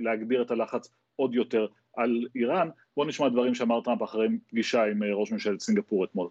להגביר 0.00 0.42
את 0.42 0.50
הלחץ 0.50 0.88
עוד 1.16 1.34
יותר 1.34 1.66
על 1.96 2.26
איראן. 2.36 2.68
בואו 2.96 3.08
נשמע 3.08 3.28
דברים 3.28 3.54
שאמר 3.54 3.80
טראמפ 3.80 4.02
אחרי 4.02 4.28
פגישה 4.50 4.84
עם 4.84 5.02
ראש 5.02 5.32
ממשלת 5.32 5.60
סינגפור 5.60 6.04
אתמול. 6.04 6.28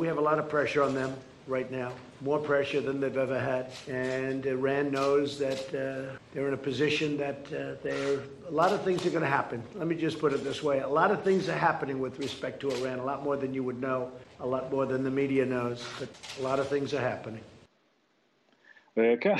We 0.00 0.06
have 0.06 0.18
a 0.18 0.20
lot 0.20 0.38
of 0.38 0.48
pressure 0.48 0.82
on 0.82 0.94
them 0.94 1.10
right 1.48 1.70
now, 1.72 1.90
more 2.20 2.38
pressure 2.38 2.80
than 2.80 3.00
they've 3.00 3.16
ever 3.16 3.40
had. 3.52 3.64
And 3.88 4.46
Iran 4.46 4.92
knows 4.92 5.38
that 5.38 5.64
uh, 5.74 6.16
they're 6.32 6.48
in 6.48 6.54
a 6.54 6.64
position 6.70 7.16
that 7.16 7.40
uh, 7.52 7.74
they're, 7.82 8.20
a 8.48 8.54
lot 8.62 8.72
of 8.72 8.82
things 8.82 9.04
are 9.06 9.10
going 9.10 9.28
to 9.30 9.36
happen. 9.40 9.62
Let 9.74 9.88
me 9.88 9.96
just 9.96 10.18
put 10.20 10.32
it 10.32 10.44
this 10.44 10.62
way. 10.62 10.80
A 10.80 10.88
lot 10.88 11.10
of 11.10 11.22
things 11.22 11.48
are 11.48 11.60
happening 11.70 11.98
with 11.98 12.18
respect 12.18 12.60
to 12.60 12.70
Iran, 12.70 12.98
a 13.00 13.04
lot 13.04 13.24
more 13.24 13.36
than 13.36 13.52
you 13.54 13.62
would 13.64 13.80
know, 13.80 14.10
a 14.40 14.46
lot 14.46 14.70
more 14.70 14.86
than 14.86 15.02
the 15.02 15.10
media 15.10 15.44
knows, 15.44 15.82
but 15.98 16.08
a 16.38 16.42
lot 16.42 16.58
of 16.60 16.68
things 16.68 16.94
are 16.94 17.00
happening. 17.00 17.42
כן, 19.20 19.34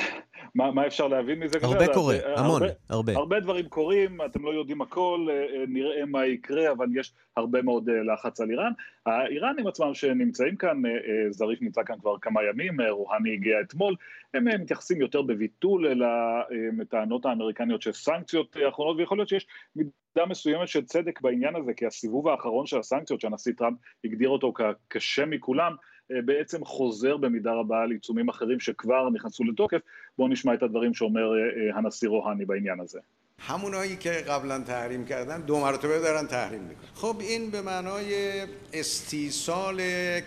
מה, 0.55 0.71
מה 0.71 0.87
אפשר 0.87 1.09
להבין 1.09 1.39
מזה? 1.39 1.59
הרבה 1.63 1.83
כזה? 1.83 1.93
קורה, 1.95 2.17
המון, 2.37 2.63
הרבה, 2.63 2.73
הרבה. 2.89 3.13
הרבה 3.17 3.41
דברים 3.41 3.69
קורים, 3.69 4.19
אתם 4.25 4.45
לא 4.45 4.51
יודעים 4.51 4.83
הכל, 4.83 5.29
נראה 5.69 6.07
מה 6.07 6.27
יקרה, 6.27 6.73
אבל 6.73 6.87
יש 6.95 7.13
הרבה 7.37 7.63
מאוד 7.63 7.91
לחץ 8.13 8.41
על 8.41 8.51
איראן. 8.51 8.73
האיראנים 9.07 9.67
עצמם 9.67 9.95
שנמצאים 9.95 10.57
כאן, 10.57 10.83
זריף 11.31 11.63
נמצא 11.63 11.83
כאן 11.87 11.97
כבר 12.01 12.19
כמה 12.19 12.41
ימים, 12.45 12.81
רוהני 12.91 13.33
הגיע 13.33 13.61
אתמול, 13.61 13.95
הם 14.35 14.45
מתייחסים 14.45 15.01
יותר 15.01 15.23
בביטול 15.23 15.87
אל 15.87 16.03
הטענות 16.83 17.27
האמריקניות 17.27 17.83
של 17.83 17.93
סנקציות 17.93 18.57
האחרונות, 18.57 18.97
ויכול 18.97 19.19
להיות 19.19 19.29
שיש 19.29 19.47
מידה 19.77 20.27
מסוימת 20.29 20.69
של 20.69 20.85
צדק 20.85 21.21
בעניין 21.21 21.57
הזה, 21.57 21.75
כי 21.75 21.87
הסיבוב 21.87 22.29
האחרון 22.29 22.67
של 22.67 22.79
הסנקציות 22.79 23.21
שהנשיא 23.21 23.53
טראמפ 23.57 23.79
הגדיר 24.05 24.29
אותו 24.29 24.53
כקשה 24.53 25.27
מכולם, 25.27 25.75
בעצם 26.10 26.66
חוזר 26.66 27.18
במידה 27.18 27.54
רבה 27.54 27.82
על 27.82 27.92
עיצומים 27.92 28.30
אחרים 28.30 28.60
שכבר 28.60 29.10
נכנסו 29.10 29.44
לתוקף. 29.44 29.78
בואו 30.18 30.28
נשמע 30.28 30.54
את 30.54 30.64
הדברים 30.64 30.94
שאומר 30.94 31.32
הנשיא 31.76 32.10
רוהני 32.10 32.46
בעניין 32.46 32.80
הזה. 32.80 33.00
همونایی 33.40 33.96
که 33.96 34.10
قبلا 34.12 34.60
تحریم 34.60 35.06
کردن 35.06 35.42
دو 35.42 35.60
مرتبه 35.60 36.00
دارن 36.00 36.28
تحریم 36.28 36.62
میکنن 36.62 36.90
خب 36.96 37.16
این 37.20 37.52
به 37.52 37.62
معنای 37.62 38.42
استیصال 38.74 39.82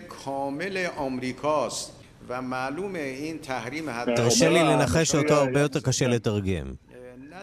کامل 0.09 0.87
آمریکاست 0.97 1.93
و 2.29 2.41
معلومه 2.41 2.99
این 2.99 3.39
تحریم 3.39 3.89
حتی 3.89 4.13
תרשה 4.15 4.49
לי 4.49 4.59
לנחש 4.59 5.15
אותו 5.15 5.33
הרבה 5.33 5.59
יותר 5.59 5.79
קשה 5.79 6.07
לתרגם. 6.07 6.77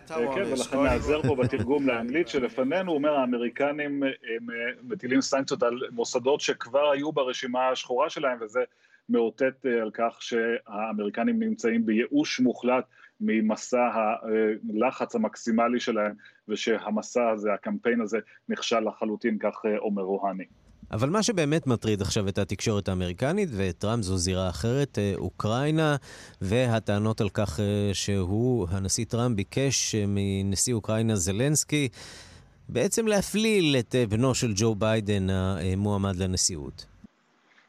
כן, 0.07 0.43
ולכן 0.53 0.83
נעזר 0.83 1.21
פה 1.21 1.35
בתרגום 1.35 1.87
לאנגלית 1.87 2.27
שלפנינו, 2.27 2.91
הוא 2.91 2.97
אומר 2.97 3.13
האמריקנים 3.13 4.03
הם 4.03 4.47
מטילים 4.83 5.21
סנקציות 5.21 5.63
על 5.63 5.79
מוסדות 5.91 6.41
שכבר 6.41 6.91
היו 6.91 7.11
ברשימה 7.11 7.69
השחורה 7.69 8.09
שלהם, 8.09 8.37
וזה 8.41 8.59
מאותת 9.09 9.65
על 9.81 9.91
כך 9.93 10.17
שהאמריקנים 10.21 11.39
נמצאים 11.39 11.85
בייאוש 11.85 12.39
מוחלט 12.39 12.85
ממסע 13.21 13.89
הלחץ 14.73 15.15
המקסימלי 15.15 15.79
שלהם, 15.79 16.13
ושהמסע 16.47 17.29
הזה, 17.29 17.53
הקמפיין 17.53 18.01
הזה, 18.01 18.19
נכשל 18.49 18.79
לחלוטין, 18.79 19.37
כך 19.39 19.61
אומר 19.77 20.03
רוהני. 20.03 20.45
אבל 20.91 21.09
מה 21.09 21.23
שבאמת 21.23 21.67
מטריד 21.67 22.01
עכשיו 22.01 22.27
את 22.27 22.37
התקשורת 22.37 22.89
האמריקנית, 22.89 23.49
ואת 23.51 23.77
טראמפ 23.77 24.03
זו 24.03 24.17
זירה 24.17 24.49
אחרת, 24.49 24.97
אוקראינה, 25.15 25.95
והטענות 26.41 27.21
על 27.21 27.29
כך 27.29 27.59
שהוא, 27.93 28.67
הנשיא 28.71 29.05
טראמפ, 29.05 29.35
ביקש 29.35 29.95
מנשיא 30.07 30.73
אוקראינה 30.73 31.15
זלנסקי 31.15 31.89
בעצם 32.69 33.07
להפליל 33.07 33.75
את 33.79 33.95
בנו 34.09 34.35
של 34.35 34.53
ג'ו 34.55 34.75
ביידן, 34.75 35.27
המועמד 35.29 36.15
לנשיאות. 36.15 36.85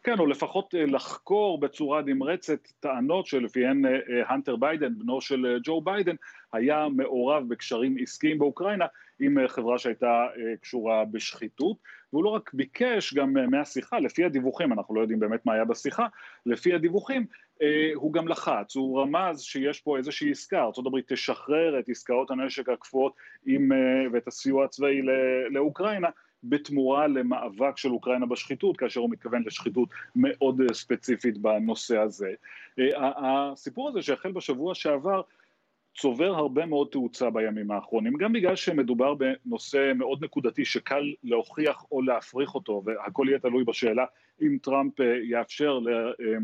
כן, 0.03 0.19
או 0.19 0.27
לפחות 0.27 0.75
לחקור 0.87 1.61
בצורה 1.61 2.03
נמרצת 2.03 2.59
טענות 2.81 3.27
שלפיהן 3.27 3.83
הנטר 4.29 4.57
ביידן, 4.57 4.99
בנו 4.99 5.21
של 5.21 5.59
ג'ו 5.65 5.81
ביידן, 5.81 6.15
היה 6.53 6.87
מעורב 6.97 7.49
בקשרים 7.49 7.97
עסקיים 8.03 8.39
באוקראינה 8.39 8.85
עם 9.21 9.37
חברה 9.49 9.79
שהייתה 9.79 10.27
קשורה 10.61 11.05
בשחיתות. 11.05 11.77
והוא 12.13 12.25
לא 12.25 12.29
רק 12.29 12.51
ביקש 12.55 13.15
גם 13.15 13.37
מהשיחה, 13.51 13.99
לפי 13.99 14.25
הדיווחים, 14.25 14.73
אנחנו 14.73 14.95
לא 14.95 15.01
יודעים 15.01 15.21
באמת 15.21 15.47
מה 15.47 15.53
היה 15.53 15.65
בשיחה, 15.65 16.07
לפי 16.47 16.75
הדיווחים, 16.75 17.27
הוא 17.95 18.13
גם 18.13 18.29
לחץ, 18.29 18.77
הוא 18.77 19.03
רמז 19.03 19.41
שיש 19.41 19.81
פה 19.81 19.99
איזושהי 19.99 20.31
עסקה, 20.31 20.63
ארה"ב 20.63 21.01
תשחרר 21.07 21.79
את 21.79 21.89
עסקאות 21.89 22.31
הנשק 22.31 22.69
הקפואות 22.69 23.13
ואת 24.13 24.27
הסיוע 24.27 24.65
הצבאי 24.65 25.03
לאוקראינה, 25.51 26.09
בתמורה 26.43 27.07
למאבק 27.07 27.77
של 27.77 27.89
אוקראינה 27.89 28.27
בשחיתות, 28.27 28.77
כאשר 28.77 29.01
הוא 29.01 29.11
מתכוון 29.11 29.43
לשחיתות 29.47 29.89
מאוד 30.17 30.61
ספציפית 30.73 31.39
בנושא 31.39 31.99
הזה. 31.99 32.31
הסיפור 32.99 33.89
הזה 33.89 34.03
שהחל 34.03 34.33
בשבוע 34.33 34.75
שעבר, 34.75 35.21
צובר 35.95 36.35
הרבה 36.35 36.67
מאוד 36.67 36.89
תאוצה 36.91 37.31
בימים 37.31 37.71
האחרונים, 37.71 38.13
גם 38.17 38.33
בגלל 38.33 38.57
שמדובר 38.57 39.15
בנושא 39.15 39.93
מאוד 39.95 40.25
נקודתי 40.25 40.65
שקל 40.65 41.15
להוכיח 41.25 41.85
או 41.93 42.03
להפריך 42.03 42.55
אותו, 42.55 42.83
והכל 42.85 43.27
יהיה 43.29 43.39
תלוי 43.39 43.65
בשאלה 43.65 44.05
אם 44.43 44.59
טראמפ 44.63 44.93
יאפשר 45.23 45.79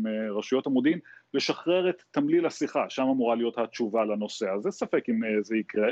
לרשויות 0.03 0.67
המודיעין 0.67 0.99
לשחרר 1.33 1.89
את 1.89 2.03
תמליל 2.11 2.45
השיחה, 2.45 2.89
שם 2.89 3.01
אמורה 3.01 3.35
להיות 3.35 3.57
התשובה 3.57 4.05
לנושא 4.05 4.49
הזה, 4.49 4.71
ספק 4.71 5.09
אם 5.09 5.21
זה 5.41 5.57
יקרה, 5.57 5.91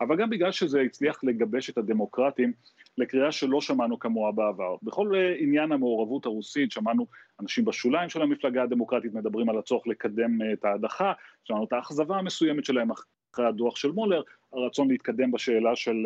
אבל 0.00 0.16
גם 0.16 0.30
בגלל 0.30 0.52
שזה 0.52 0.80
הצליח 0.80 1.24
לגבש 1.24 1.70
את 1.70 1.78
הדמוקרטים 1.78 2.52
לקריאה 2.98 3.32
שלא 3.32 3.60
שמענו 3.60 3.98
כמוה 3.98 4.32
בעבר. 4.32 4.76
בכל 4.82 5.12
עניין 5.38 5.72
המעורבות 5.72 6.26
הרוסית 6.26 6.72
שמענו 6.72 7.06
אנשים 7.40 7.64
בשוליים 7.64 8.08
של 8.08 8.22
המפלגה 8.22 8.62
הדמוקרטית 8.62 9.14
מדברים 9.14 9.48
על 9.48 9.58
הצורך 9.58 9.86
לקדם 9.86 10.38
את 10.52 10.64
ההדחה, 10.64 11.12
שמענו 11.44 11.64
את 11.64 11.72
האכזבה 11.72 12.16
המסוימת 12.16 12.64
שלהם 12.64 12.88
אחרי 12.90 13.46
הדוח 13.46 13.76
של 13.76 13.90
מולר, 13.90 14.22
הרצון 14.52 14.88
להתקדם 14.88 15.30
בשאלה 15.30 15.76
של 15.76 15.96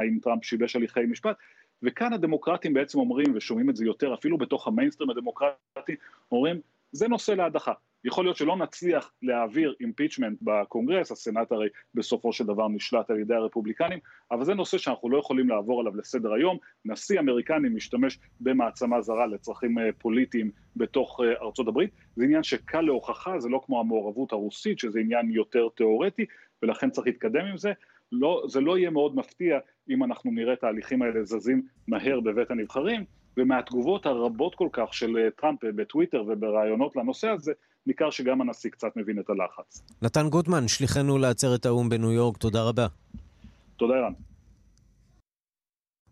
האם 0.00 0.18
טראמפ 0.22 0.44
שיבש 0.44 0.76
הליכי 0.76 1.00
משפט, 1.00 1.36
וכאן 1.82 2.12
הדמוקרטים 2.12 2.74
בעצם 2.74 2.98
אומרים, 2.98 3.26
ושומעים 3.34 3.70
את 3.70 3.76
זה 3.76 3.84
יותר 3.84 4.14
אפילו 4.14 4.38
בתוך 4.38 4.66
המיינסטרים 4.66 5.10
הדמוקרטי, 5.10 5.96
אומרים 6.32 6.60
זה 6.92 7.08
נושא 7.08 7.32
להדחה. 7.32 7.72
יכול 8.06 8.24
להיות 8.24 8.36
שלא 8.36 8.56
נצליח 8.56 9.12
להעביר 9.22 9.74
impeachment 9.80 10.38
בקונגרס, 10.42 11.12
הסנאט 11.12 11.52
הרי 11.52 11.68
בסופו 11.94 12.32
של 12.32 12.46
דבר 12.46 12.68
נשלט 12.68 13.10
על 13.10 13.18
ידי 13.20 13.34
הרפובליקנים, 13.34 13.98
אבל 14.30 14.44
זה 14.44 14.54
נושא 14.54 14.78
שאנחנו 14.78 15.10
לא 15.10 15.18
יכולים 15.18 15.48
לעבור 15.48 15.80
עליו 15.80 15.96
לסדר 15.96 16.32
היום. 16.32 16.58
נשיא 16.84 17.20
אמריקני 17.20 17.68
משתמש 17.68 18.18
במעצמה 18.40 19.00
זרה 19.00 19.26
לצרכים 19.26 19.78
אה, 19.78 19.88
פוליטיים 19.98 20.50
בתוך 20.76 21.20
אה, 21.24 21.46
ארצות 21.46 21.68
הברית, 21.68 21.90
זה 22.16 22.24
עניין 22.24 22.42
שקל 22.42 22.80
להוכחה, 22.80 23.40
זה 23.40 23.48
לא 23.48 23.60
כמו 23.66 23.80
המעורבות 23.80 24.32
הרוסית, 24.32 24.78
שזה 24.78 25.00
עניין 25.00 25.30
יותר 25.30 25.68
תיאורטי, 25.76 26.24
ולכן 26.62 26.90
צריך 26.90 27.06
להתקדם 27.06 27.44
עם 27.46 27.56
זה. 27.56 27.72
לא, 28.12 28.44
זה 28.48 28.60
לא 28.60 28.78
יהיה 28.78 28.90
מאוד 28.90 29.16
מפתיע 29.16 29.58
אם 29.90 30.04
אנחנו 30.04 30.30
נראה 30.30 30.52
את 30.52 30.64
ההליכים 30.64 31.02
האלה 31.02 31.24
זזים 31.24 31.62
מהר 31.88 32.20
בבית 32.20 32.50
הנבחרים, 32.50 33.04
ומהתגובות 33.36 34.06
הרבות 34.06 34.54
כל 34.54 34.68
כך 34.72 34.94
של 34.94 35.16
אה, 35.18 35.30
טראמפ 35.30 35.64
בטוויטר 35.64 36.24
ובראיונות 36.26 36.96
לנושא 36.96 37.28
הזה, 37.28 37.52
ניכר 37.86 38.10
שגם 38.10 38.40
הנשיא 38.40 38.70
קצת 38.70 38.88
מבין 38.96 39.18
את 39.18 39.30
הלחץ. 39.30 39.82
נתן 40.02 40.28
גוטמן, 40.28 40.68
שליחנו 40.68 41.18
לעצרת 41.18 41.66
האו"ם 41.66 41.88
בניו 41.88 42.12
יורק, 42.12 42.36
תודה 42.36 42.62
רבה. 42.62 42.86
תודה, 43.76 43.94
ערן. 43.94 44.12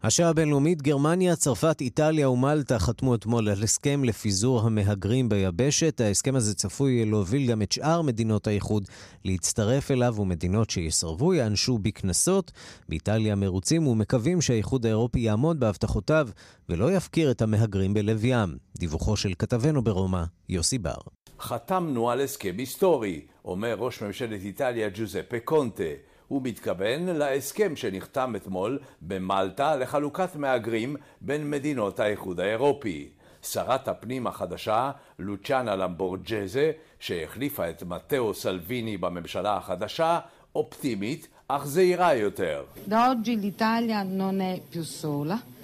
השעה 0.02 0.30
הבינלאומית, 0.30 0.82
גרמניה, 0.82 1.36
צרפת, 1.36 1.80
איטליה 1.80 2.30
ומלטה 2.30 2.78
חתמו 2.78 3.14
אתמול 3.14 3.48
על 3.48 3.62
הסכם 3.62 4.04
לפיזור 4.04 4.60
המהגרים 4.60 5.28
ביבשת. 5.28 6.00
ההסכם 6.00 6.34
הזה 6.36 6.54
צפוי 6.54 7.04
להוביל 7.04 7.50
גם 7.50 7.62
את 7.62 7.72
שאר 7.72 8.02
מדינות 8.02 8.46
האיחוד 8.46 8.88
להצטרף 9.24 9.90
אליו, 9.90 10.14
ומדינות 10.18 10.70
שיסרבו 10.70 11.34
יענשו 11.34 11.78
בקנסות. 11.78 12.52
באיטליה 12.88 13.34
מרוצים 13.34 13.86
ומקווים 13.86 14.40
שהאיחוד 14.40 14.86
האירופי 14.86 15.20
יעמוד 15.20 15.60
בהבטחותיו 15.60 16.28
ולא 16.68 16.92
יפקיר 16.92 17.30
את 17.30 17.42
המהגרים 17.42 17.94
בלב 17.94 18.24
ים. 18.24 18.56
דיווחו 18.78 19.16
של 19.16 19.32
כתבנו 19.38 19.82
ברומא, 19.82 20.24
יוסי 20.48 20.78
בר. 20.78 20.94
חתמנו 21.40 22.10
על 22.10 22.20
הסכם 22.20 22.54
היסטורי, 22.58 23.20
אומר 23.44 23.74
ראש 23.78 24.02
ממשלת 24.02 24.40
איטליה 24.44 24.88
ג'וזפה 24.94 25.40
קונטה. 25.44 25.82
הוא 26.28 26.42
מתכוון 26.44 27.06
להסכם 27.06 27.76
שנחתם 27.76 28.36
אתמול 28.36 28.78
במלטה 29.02 29.76
לחלוקת 29.76 30.36
מהגרים 30.36 30.96
בין 31.20 31.50
מדינות 31.50 32.00
האיחוד 32.00 32.40
האירופי. 32.40 33.08
שרת 33.42 33.88
הפנים 33.88 34.26
החדשה, 34.26 34.90
לוצ'אנה 35.18 35.76
למבורג'זה, 35.76 36.72
שהחליפה 37.00 37.70
את 37.70 37.82
מתאו 37.82 38.34
סלוויני 38.34 38.96
בממשלה 38.96 39.56
החדשה, 39.56 40.20
אופטימית 40.54 41.28
אך 41.48 41.66
זהירה 41.66 42.14
יותר. 42.14 42.64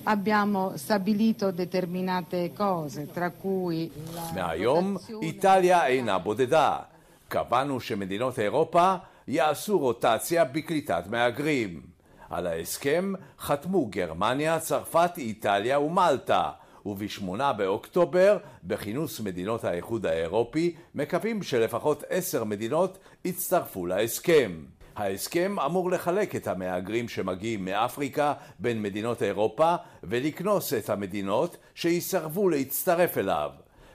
Abbiamo 0.05 0.73
stabilito 0.77 1.51
determinate 1.51 2.53
cose, 2.57 3.07
tra 3.13 3.31
cui... 3.31 3.91
מהיום 4.35 4.97
איטליה 5.23 5.87
אינה 5.87 6.19
בודדה. 6.19 6.77
קבענו 7.29 7.81
שמדינות 7.81 8.39
אירופה 8.39 8.95
יעשו 9.29 9.79
רוטציה 9.79 10.45
בקליטת 10.45 11.05
מהגרים. 11.11 11.81
על 12.31 12.47
ההסכם 12.47 13.13
חתמו 13.39 13.87
גרמניה, 13.87 14.59
צרפת, 14.59 15.11
איטליה 15.19 15.81
ומלטה, 15.81 16.51
וב-8 16.87 17.53
באוקטובר, 17.57 18.39
בכינוס 18.65 19.21
מדינות 19.21 19.65
האיחוד 19.65 20.07
האירופי, 20.07 20.75
מקווים 20.95 21.43
שלפחות 21.43 22.05
עשר 22.09 22.45
מדינות 22.45 22.99
יצטרפו 23.25 23.87
להסכם. 23.87 24.53
ההסכם 25.01 25.61
אמור 25.61 25.91
לחלק 25.91 26.37
את 26.37 26.47
המהגרים 26.47 27.09
שמגיעים 27.09 27.65
מאפריקה 27.65 28.33
בין 28.59 28.83
מדינות 28.83 29.23
אירופה 29.23 29.75
ולקנוס 30.03 30.75
את 30.75 30.91
המדינות 30.91 31.57
שיסרבו 31.75 32.49
להצטרף 32.49 33.19
אליו. 33.19 33.51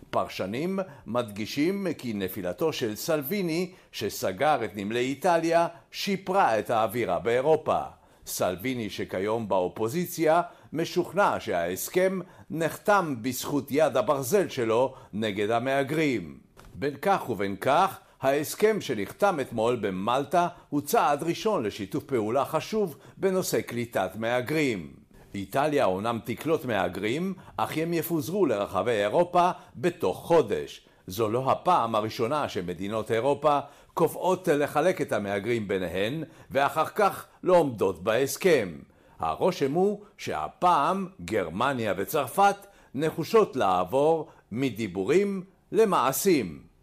פרשנים 0.10 0.80
מדגישים 1.06 1.88
כי 1.98 2.14
נפילתו 2.14 2.74
של 2.74 2.96
סלוויני, 2.96 3.72
שסגר 3.92 4.66
את 4.66 4.76
נמלי 4.76 5.00
איטליה, 5.00 5.68
שיפרה 5.92 6.60
את 6.60 6.70
האווירה 6.70 7.20
באירופה. 7.20 7.82
סלוויני 8.26 8.90
שכיום 8.90 9.48
באופוזיציה, 9.48 10.42
משוכנע 10.74 11.36
שההסכם 11.40 12.20
נחתם 12.50 13.16
בזכות 13.22 13.68
יד 13.72 13.98
הברזל 13.98 14.50
שלו 14.50 14.94
נגד 15.14 15.52
המהגרים. 15.52 16.38
בין 16.74 16.96
כך 17.02 17.30
ובין 17.30 17.56
כך, 17.56 18.00
ההסכם 18.26 18.82
שנחתם 18.82 19.40
אתמול 19.40 19.76
במלטה 19.76 20.48
הוא 20.70 20.82
צעד 20.82 21.24
ראשון 21.24 21.64
לשיתוף 21.64 22.04
פעולה 22.04 22.46
חשוב 22.46 22.98
בנושא 23.18 23.62
קליטת 23.62 24.12
מהגרים. 24.16 24.94
איטליה 25.36 25.86
אומנם 25.86 26.20
תקלוט 26.24 26.66
מהגרים, 26.66 27.34
אך 27.58 27.78
הם 27.78 27.94
יפוזרו 27.94 28.46
לרחבי 28.46 28.92
אירופה 28.92 29.52
בתוך 29.76 30.18
חודש. 30.18 30.88
זו 31.08 31.30
לא 31.30 31.52
הפעם 31.52 31.96
הראשונה 31.96 32.50
שמדינות 32.50 33.12
אירופה 33.12 33.60
קובעות 33.94 34.48
לחלק 34.48 35.02
את 35.02 35.12
המהגרים 35.12 35.68
ביניהן, 35.68 36.24
ואחר 36.52 36.86
כך 36.86 37.26
לא 37.44 37.58
עומדות 37.58 38.04
בהסכם. 38.04 38.78
הרושם 39.20 39.72
הוא 39.74 40.02
שהפעם 40.18 41.08
גרמניה 41.26 41.94
וצרפת 41.98 42.56
נחושות 42.96 43.56
לעבור 43.56 44.30
מדיבורים 44.52 45.44
למעשים. 45.72 46.75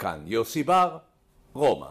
כאן 0.00 0.20
יוסי 0.26 0.62
בר, 0.62 0.98
רומא. 1.52 1.86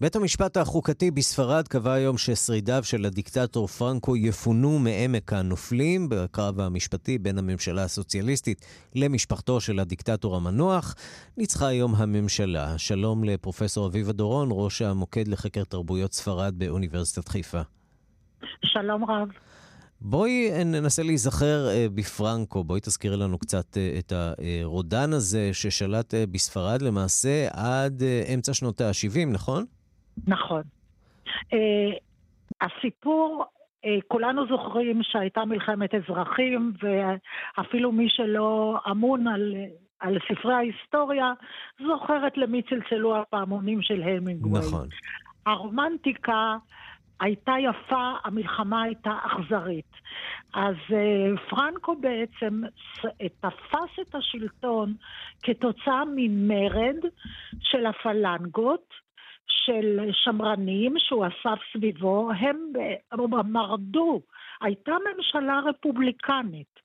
בית 0.00 0.16
המשפט 0.16 0.56
החוקתי 0.56 1.10
בספרד 1.10 1.68
קבע 1.68 1.92
היום 1.92 2.18
ששרידיו 2.18 2.84
של 2.84 3.04
הדיקטטור 3.04 3.66
פרנקו 3.66 4.16
יפונו 4.16 4.78
מעמק 4.78 5.32
הנופלים 5.32 6.08
בקרב 6.08 6.60
המשפטי 6.60 7.18
בין 7.18 7.38
הממשלה 7.38 7.82
הסוציאליסטית 7.84 8.66
למשפחתו 8.94 9.60
של 9.60 9.78
הדיקטטור 9.78 10.36
המנוח. 10.36 10.94
ניצחה 11.36 11.66
היום 11.66 11.94
הממשלה. 11.94 12.78
שלום 12.78 13.24
לפרופסור 13.24 13.86
אביבה 13.86 14.12
דורון, 14.12 14.48
ראש 14.52 14.82
המוקד 14.82 15.28
לחקר 15.28 15.64
תרבויות 15.64 16.12
ספרד 16.12 16.54
באוניברסיטת 16.58 17.28
חיפה. 17.28 17.60
שלום 18.64 19.04
רב. 19.04 19.28
בואי 20.00 20.50
ננסה 20.64 21.02
להיזכר 21.02 21.66
uh, 21.68 21.90
בפרנקו, 21.94 22.64
בואי 22.64 22.80
תזכירי 22.80 23.16
לנו 23.16 23.38
קצת 23.38 23.76
uh, 23.76 23.98
את 23.98 24.12
הרודן 24.12 25.12
הזה 25.12 25.50
ששלט 25.52 26.14
בספרד 26.32 26.82
למעשה 26.82 27.48
עד 27.52 28.02
אמצע 28.34 28.54
שנות 28.54 28.80
ה-70, 28.80 29.28
נכון? 29.32 29.64
נכון. 30.26 30.62
הסיפור, 32.60 33.44
כולנו 34.08 34.46
זוכרים 34.46 35.00
שהייתה 35.02 35.44
מלחמת 35.44 35.94
אזרחים, 35.94 36.72
ואפילו 36.82 37.92
מי 37.92 38.06
שלא 38.08 38.78
אמון 38.90 39.28
על, 39.28 39.54
על 40.00 40.18
ספרי 40.28 40.54
ההיסטוריה, 40.54 41.32
זוכרת 41.86 42.36
למי 42.36 42.62
צלצלו 42.62 43.16
הפעמונים 43.16 43.82
של 43.82 44.02
הלמינגווי. 44.02 44.58
נכון. 44.58 44.88
הרומנטיקה 45.46 46.56
הייתה 47.20 47.52
יפה, 47.60 48.12
המלחמה 48.24 48.82
הייתה 48.82 49.18
אכזרית. 49.22 49.92
אז 50.54 50.74
uh, 50.88 51.50
פרנקו 51.50 51.96
בעצם 51.96 52.62
תפס 53.40 53.98
את 54.00 54.14
השלטון 54.14 54.94
כתוצאה 55.42 56.02
ממרד 56.16 56.96
של 57.60 57.86
הפלנגות, 57.86 58.94
של 59.48 60.00
שמרנים 60.12 60.94
שהוא 60.98 61.26
אסף 61.26 61.58
סביבו, 61.72 62.30
הם 62.38 62.56
מרדו, 63.44 64.20
הייתה 64.60 64.92
ממשלה 65.16 65.60
רפובליקנית, 65.64 66.80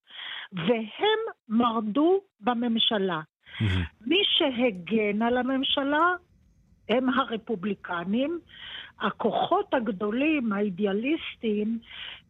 והם 0.54 1.20
מרדו 1.50 2.22
בממשלה. 2.42 3.22
מי 4.02 4.22
שהגן 4.26 5.22
על 5.22 5.38
הממשלה 5.38 6.16
הם 6.90 7.10
הרפובליקנים. 7.10 8.40
הכוחות 9.04 9.74
הגדולים, 9.74 10.54
האידיאליסטים, 10.54 11.80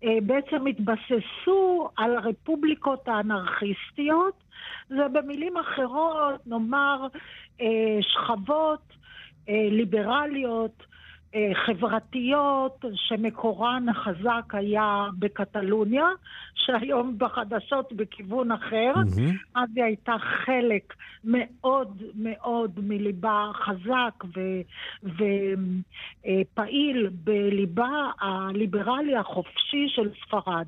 אה, 0.04 0.18
בעצם 0.24 0.68
התבססו 0.68 1.90
על 1.98 2.18
הרפובליקות 2.18 3.08
האנרכיסטיות. 3.08 4.34
זה 4.90 5.08
במילים 5.14 5.58
אחרות, 5.58 6.48
נאמר, 6.48 7.08
אה, 7.62 7.98
שכבות 8.02 8.82
אה, 9.50 9.68
ליברליות, 9.72 10.84
חברתיות, 11.54 12.86
שמקורן 12.96 13.90
החזק 13.90 14.54
היה 14.54 15.08
בקטלוניה, 15.20 16.06
שהיום 16.56 17.18
בחדשות 17.18 17.94
בכיוון 17.94 18.52
אחר. 18.52 18.94
Mm-hmm. 18.96 19.32
אז 19.56 19.70
היא 19.76 19.84
הייתה 19.84 20.16
חלק 20.46 20.94
מאוד 21.24 22.04
מאוד 22.16 22.80
מליבה 22.84 23.52
חזק 23.54 24.24
ופעיל 26.24 27.10
בליבה 27.24 28.10
הליברלי 28.22 29.16
החופשי 29.16 29.86
של 29.88 30.10
ספרד. 30.26 30.68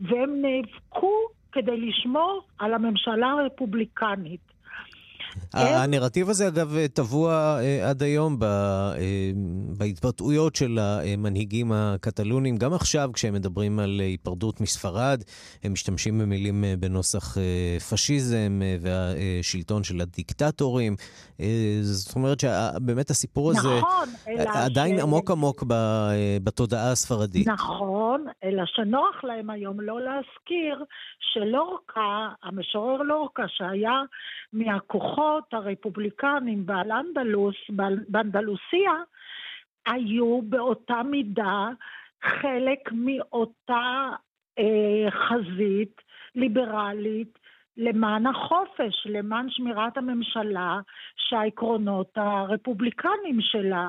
והם 0.00 0.42
נאבקו 0.42 1.14
כדי 1.52 1.76
לשמור 1.76 2.42
על 2.58 2.74
הממשלה 2.74 3.30
הרפובליקנית. 3.30 4.57
כן? 5.52 5.58
הנרטיב 5.58 6.30
הזה, 6.30 6.48
אגב, 6.48 6.76
טבוע 6.94 7.58
עד 7.88 8.02
היום 8.02 8.38
בהתבטאויות 9.78 10.56
של 10.56 10.78
המנהיגים 10.80 11.72
הקטלונים. 11.72 12.56
גם 12.56 12.74
עכשיו, 12.74 13.10
כשהם 13.14 13.34
מדברים 13.34 13.78
על 13.78 14.00
היפרדות 14.00 14.60
מספרד, 14.60 15.22
הם 15.62 15.72
משתמשים 15.72 16.18
במילים 16.18 16.64
בנוסח 16.78 17.36
פשיזם 17.90 18.60
והשלטון 18.80 19.84
של 19.84 20.00
הדיקטטורים. 20.00 20.96
זאת 21.80 22.16
אומרת 22.16 22.40
שבאמת 22.40 23.10
הסיפור 23.10 23.50
הזה 23.50 23.68
נכון, 23.78 24.08
עדיין. 24.46 25.00
עמוק 25.00 25.30
עמוק 25.30 25.64
בתודעה 26.44 26.92
הספרדית. 26.92 27.48
נכון, 27.48 28.24
אלא 28.44 28.62
שנוח 28.66 29.24
להם 29.24 29.50
היום 29.50 29.80
לא 29.80 30.00
להזכיר 30.00 30.84
שלורקה, 31.20 32.28
המשורר 32.42 33.02
לורקה, 33.02 33.42
שהיה 33.48 34.02
מהכוחות 34.52 35.27
הרפובליקנים 35.52 36.66
באנדלוס, 36.66 37.56
באנדלוסיה, 38.08 38.92
היו 39.86 40.42
באותה 40.42 41.02
מידה 41.02 41.68
חלק 42.22 42.92
מאותה 42.92 44.10
אה, 44.58 45.10
חזית 45.10 46.00
ליברלית 46.34 47.38
למען 47.78 48.26
החופש, 48.26 49.06
למען 49.06 49.46
שמירת 49.50 49.96
הממשלה, 49.96 50.80
שהעקרונות 51.16 52.10
הרפובליקניים 52.16 53.38
שלה 53.40 53.88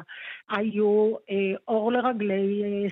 היו 0.49 1.15
אה, 1.29 1.35
אור 1.67 1.91
לרגלי 1.91 2.63
אה, 2.63 2.87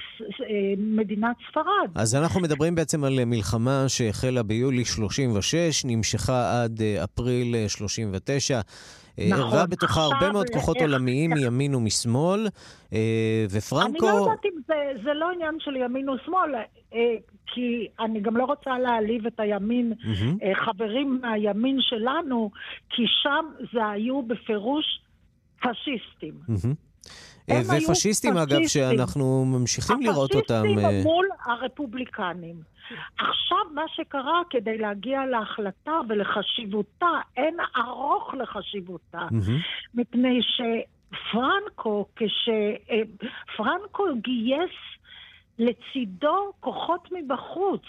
אה, 0.45 0.73
מדינת 0.77 1.35
ספרד. 1.51 1.89
אז 1.95 2.15
אנחנו 2.15 2.41
מדברים 2.41 2.75
בעצם 2.75 3.03
על 3.03 3.25
מלחמה 3.25 3.83
שהחלה 3.87 4.43
ביולי 4.43 4.85
36, 4.85 5.85
נמשכה 5.85 6.63
עד 6.63 6.81
אה, 6.81 7.03
אפריל 7.03 7.55
39. 7.67 8.55
אה, 8.55 8.61
אה, 9.19 9.25
נכון. 9.29 9.43
ערבה 9.43 9.65
בתוכה 9.65 10.01
הרבה 10.01 10.31
מאוד 10.31 10.49
כוחות 10.53 10.77
עולמיים 10.81 11.31
מימין 11.33 11.75
ומשמאל, 11.75 12.47
ופרנקו... 13.51 14.09
אני 14.09 14.17
לא 14.17 14.21
יודעת 14.21 14.45
אם 14.45 14.59
זה, 14.67 15.01
זה 15.03 15.13
לא 15.13 15.31
עניין 15.31 15.55
של 15.59 15.75
ימין 15.75 16.09
ושמאל, 16.09 16.55
כי 17.47 17.87
אני 17.99 18.19
גם 18.19 18.37
לא 18.37 18.45
רוצה 18.45 18.79
להעליב 18.79 19.25
את 19.25 19.39
הימין, 19.39 19.93
mm-hmm. 19.93 20.65
חברים 20.65 21.19
מהימין 21.21 21.77
שלנו, 21.81 22.51
כי 22.89 23.03
שם 23.21 23.45
זה 23.73 23.87
היו 23.87 24.21
בפירוש 24.21 24.85
פשיסטים. 25.61 26.33
Mm-hmm. 26.49 26.87
ופשיסטים, 27.89 28.37
אגב, 28.37 28.59
שאנחנו 28.67 29.45
ממשיכים 29.45 30.01
לראות 30.01 30.35
אותם... 30.35 30.63
הפשיסטים 30.65 30.85
אה, 30.85 31.03
מול 31.03 31.27
הרפובליקנים. 31.45 32.55
עכשיו, 33.17 33.57
מה 33.73 33.81
שקרה 33.95 34.41
כדי 34.49 34.77
להגיע 34.77 35.25
להחלטה 35.25 35.99
ולחשיבותה, 36.09 37.07
אין 37.37 37.57
ארוך 37.77 38.33
לחשיבותה, 38.33 39.27
מפני 39.93 40.39
שפרנקו, 40.41 42.05
כשפרנקו 42.15 44.03
גייס 44.21 44.75
לצידו 45.59 46.51
כוחות 46.59 47.09
מבחוץ. 47.11 47.83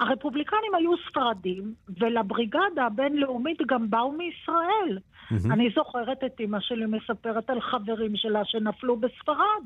הרפובליקנים 0.00 0.74
היו 0.74 0.90
ספרדים, 1.08 1.74
ולבריגדה 2.00 2.86
הבינלאומית 2.86 3.58
גם 3.66 3.90
באו 3.90 4.12
מישראל. 4.12 4.98
Mm-hmm. 4.98 5.52
אני 5.52 5.70
זוכרת 5.74 6.24
את 6.24 6.40
אימא 6.40 6.60
שלי 6.60 6.86
מספרת 6.86 7.50
על 7.50 7.60
חברים 7.60 8.16
שלה 8.16 8.44
שנפלו 8.44 8.96
בספרד. 8.96 9.64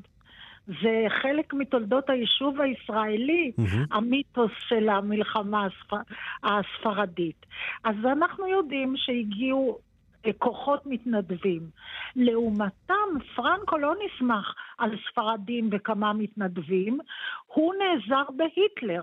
זה 0.66 1.06
חלק 1.22 1.54
מתולדות 1.54 2.10
היישוב 2.10 2.60
הישראלי, 2.60 3.52
mm-hmm. 3.58 3.96
המיתוס 3.96 4.52
של 4.68 4.88
המלחמה 4.88 5.66
הספר... 5.66 5.96
הספרדית. 6.42 7.46
אז 7.84 7.96
אנחנו 8.04 8.46
יודעים 8.46 8.94
שהגיעו 8.96 9.78
כוחות 10.38 10.86
מתנדבים. 10.86 11.60
לעומתם, 12.16 13.18
פרנקו 13.34 13.78
לא 13.78 13.94
נסמך 14.04 14.54
על 14.78 14.90
ספרדים 15.10 15.68
וכמה 15.72 16.12
מתנדבים, 16.12 16.98
הוא 17.46 17.74
נעזר 17.74 18.24
בהיטלר. 18.36 19.02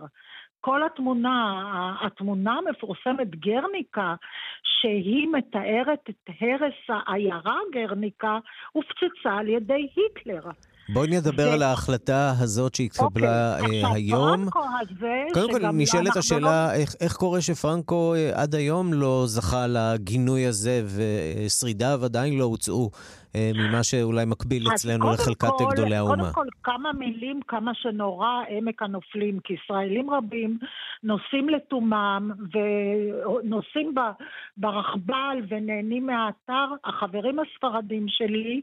כל 0.62 0.84
התמונה, 0.84 1.96
התמונה 2.02 2.54
המפורסמת 2.54 3.36
גרניקה, 3.36 4.16
שהיא 4.64 5.28
מתארת 5.32 6.10
את 6.10 6.30
הרס 6.42 6.74
העיירה 6.90 7.58
גרניקה, 7.74 8.40
הופצצה 8.72 9.34
על 9.38 9.48
ידי 9.48 9.88
היטלר. 9.96 10.52
בואי 10.94 11.08
נדבר. 11.08 11.48
על 11.54 11.64
ההחלטה 11.64 12.34
הזאת 12.40 12.76
שהתקבלה 12.76 13.60
אוקיי, 13.60 13.86
uh, 13.86 13.88
היום. 13.94 14.46
קודם 15.34 15.52
כל, 15.52 15.72
נשאלת 15.74 16.18
השאלה, 16.18 16.68
לא... 16.68 16.74
איך, 16.74 16.96
איך 17.02 17.14
קורה 17.14 17.42
שפרנקו 17.42 18.14
uh, 18.16 18.40
עד 18.40 18.56
היום 18.56 18.94
לא 18.94 19.24
זכה 19.26 19.66
לגינוי 19.68 20.46
הזה 20.46 20.82
ושרידיו 20.86 22.00
עדיין 22.04 22.38
לא 22.38 22.44
הוצאו 22.44 22.90
uh, 22.94 23.38
ממה 23.54 23.84
שאולי 23.84 24.26
מקביל 24.26 24.68
אצלנו 24.74 25.12
לחלקת 25.14 25.48
כל, 25.58 25.66
גדולי 25.72 25.96
האומה? 25.96 26.16
קודם 26.16 26.34
כל, 26.34 26.46
כמה 26.64 26.94
מילים, 26.94 27.40
כמה 27.48 27.72
שנורא 27.74 28.30
עמק 28.50 28.82
הנופלים, 28.82 29.40
כי 29.40 29.54
ישראלים 29.54 30.10
רבים 30.10 30.60
נוסעים 31.04 31.50
לתומם 31.50 32.32
ונוסעים 32.54 33.96
ברכבל 34.58 35.38
ונהנים 35.50 36.06
מהאתר. 36.06 36.68
החברים 36.86 37.38
הספרדים 37.40 38.06
שלי, 38.08 38.62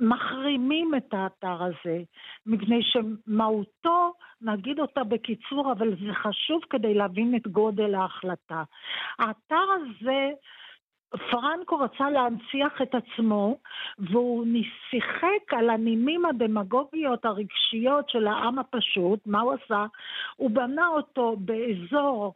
מחרימים 0.00 0.94
את 0.96 1.14
האתר 1.14 1.62
הזה, 1.62 2.02
מפני 2.46 2.80
שמהותו, 2.82 4.12
נגיד 4.40 4.80
אותה 4.80 5.04
בקיצור, 5.04 5.72
אבל 5.72 5.90
זה 5.90 6.14
חשוב 6.14 6.62
כדי 6.70 6.94
להבין 6.94 7.36
את 7.36 7.48
גודל 7.48 7.94
ההחלטה. 7.94 8.62
האתר 9.18 9.64
הזה, 9.74 10.30
פרנקו 11.30 11.78
רצה 11.78 12.10
להנציח 12.10 12.82
את 12.82 12.94
עצמו, 12.94 13.58
והוא 13.98 14.46
שיחק 14.90 15.52
על 15.52 15.70
הנימים 15.70 16.24
הדמגוגיות 16.24 17.24
הרגשיות 17.24 18.10
של 18.10 18.26
העם 18.26 18.58
הפשוט. 18.58 19.20
מה 19.26 19.40
הוא 19.40 19.52
עשה? 19.52 19.86
הוא 20.36 20.50
בנה 20.50 20.88
אותו 20.88 21.36
באזור 21.38 22.34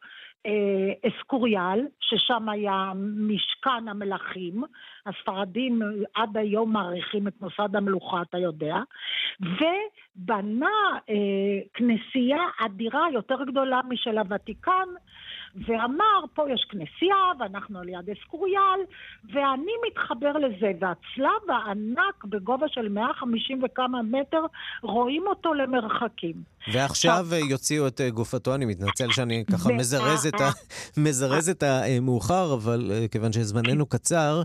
אסקוריאל, 1.07 1.87
ששם 2.01 2.49
היה 2.49 2.93
משכן 3.17 3.89
המלכים, 3.89 4.63
הספרדים 5.07 5.83
עד 6.15 6.37
היום 6.37 6.73
מעריכים 6.73 7.29
את 7.29 7.41
מוסד 7.41 7.77
המלוכה, 7.77 8.23
אתה 8.23 8.39
יודע, 8.39 8.77
ובנה 9.41 10.99
אה, 11.11 11.61
כנסייה 11.75 12.43
אדירה, 12.65 13.07
יותר 13.13 13.45
גדולה 13.45 13.81
משל 13.89 14.19
הוותיקן, 14.19 14.89
ואמר, 15.55 16.21
פה 16.35 16.45
יש 16.55 16.67
כנסייה, 16.71 17.17
ואנחנו 17.41 17.79
על 17.79 17.89
יד 17.89 18.11
אסקוריאל, 18.11 18.81
ואני 19.25 19.73
מתחבר 19.89 20.33
לזה, 20.33 20.73
והצלב 20.81 21.51
הענק 21.51 22.25
בגובה 22.25 22.67
של 22.69 22.89
150 22.89 23.63
וכמה 23.65 24.03
מטר, 24.03 24.43
רואים 24.83 25.23
אותו 25.27 25.55
למרחקים. 25.55 26.35
ועכשיו 26.73 27.27
יוציאו 27.51 27.87
את 27.87 28.01
אה, 28.01 28.11
גופתו, 28.11 28.55
אני 28.55 28.65
מתנצל 28.65 29.13
שאני 29.13 29.45
ככה 29.53 29.73
מזרז 29.73 30.27
את, 30.27 30.41
ה... 30.41 30.51
מזרז 31.05 31.49
את 31.49 31.63
המאוחר, 31.63 32.55
אבל 32.55 32.91
אה, 32.93 33.09
כיוון 33.09 33.33
שזמננו 33.33 33.87
קצר... 33.87 34.43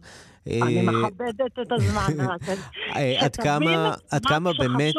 אני 0.47 0.77
אה, 0.77 0.83
מכבדת 0.83 1.59
את 1.61 1.71
הזמן. 1.71 2.25
עד 3.23 3.35
כמה, 3.35 3.93
עד 4.11 4.25
כמה 4.25 4.51
באמת 4.59 4.93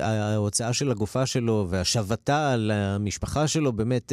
ההוצאה 0.00 0.72
של 0.72 0.90
הגופה 0.90 1.26
שלו 1.26 1.66
והשבתה 1.70 2.52
על 2.52 2.70
המשפחה 2.70 3.48
שלו 3.48 3.72
באמת 3.72 4.12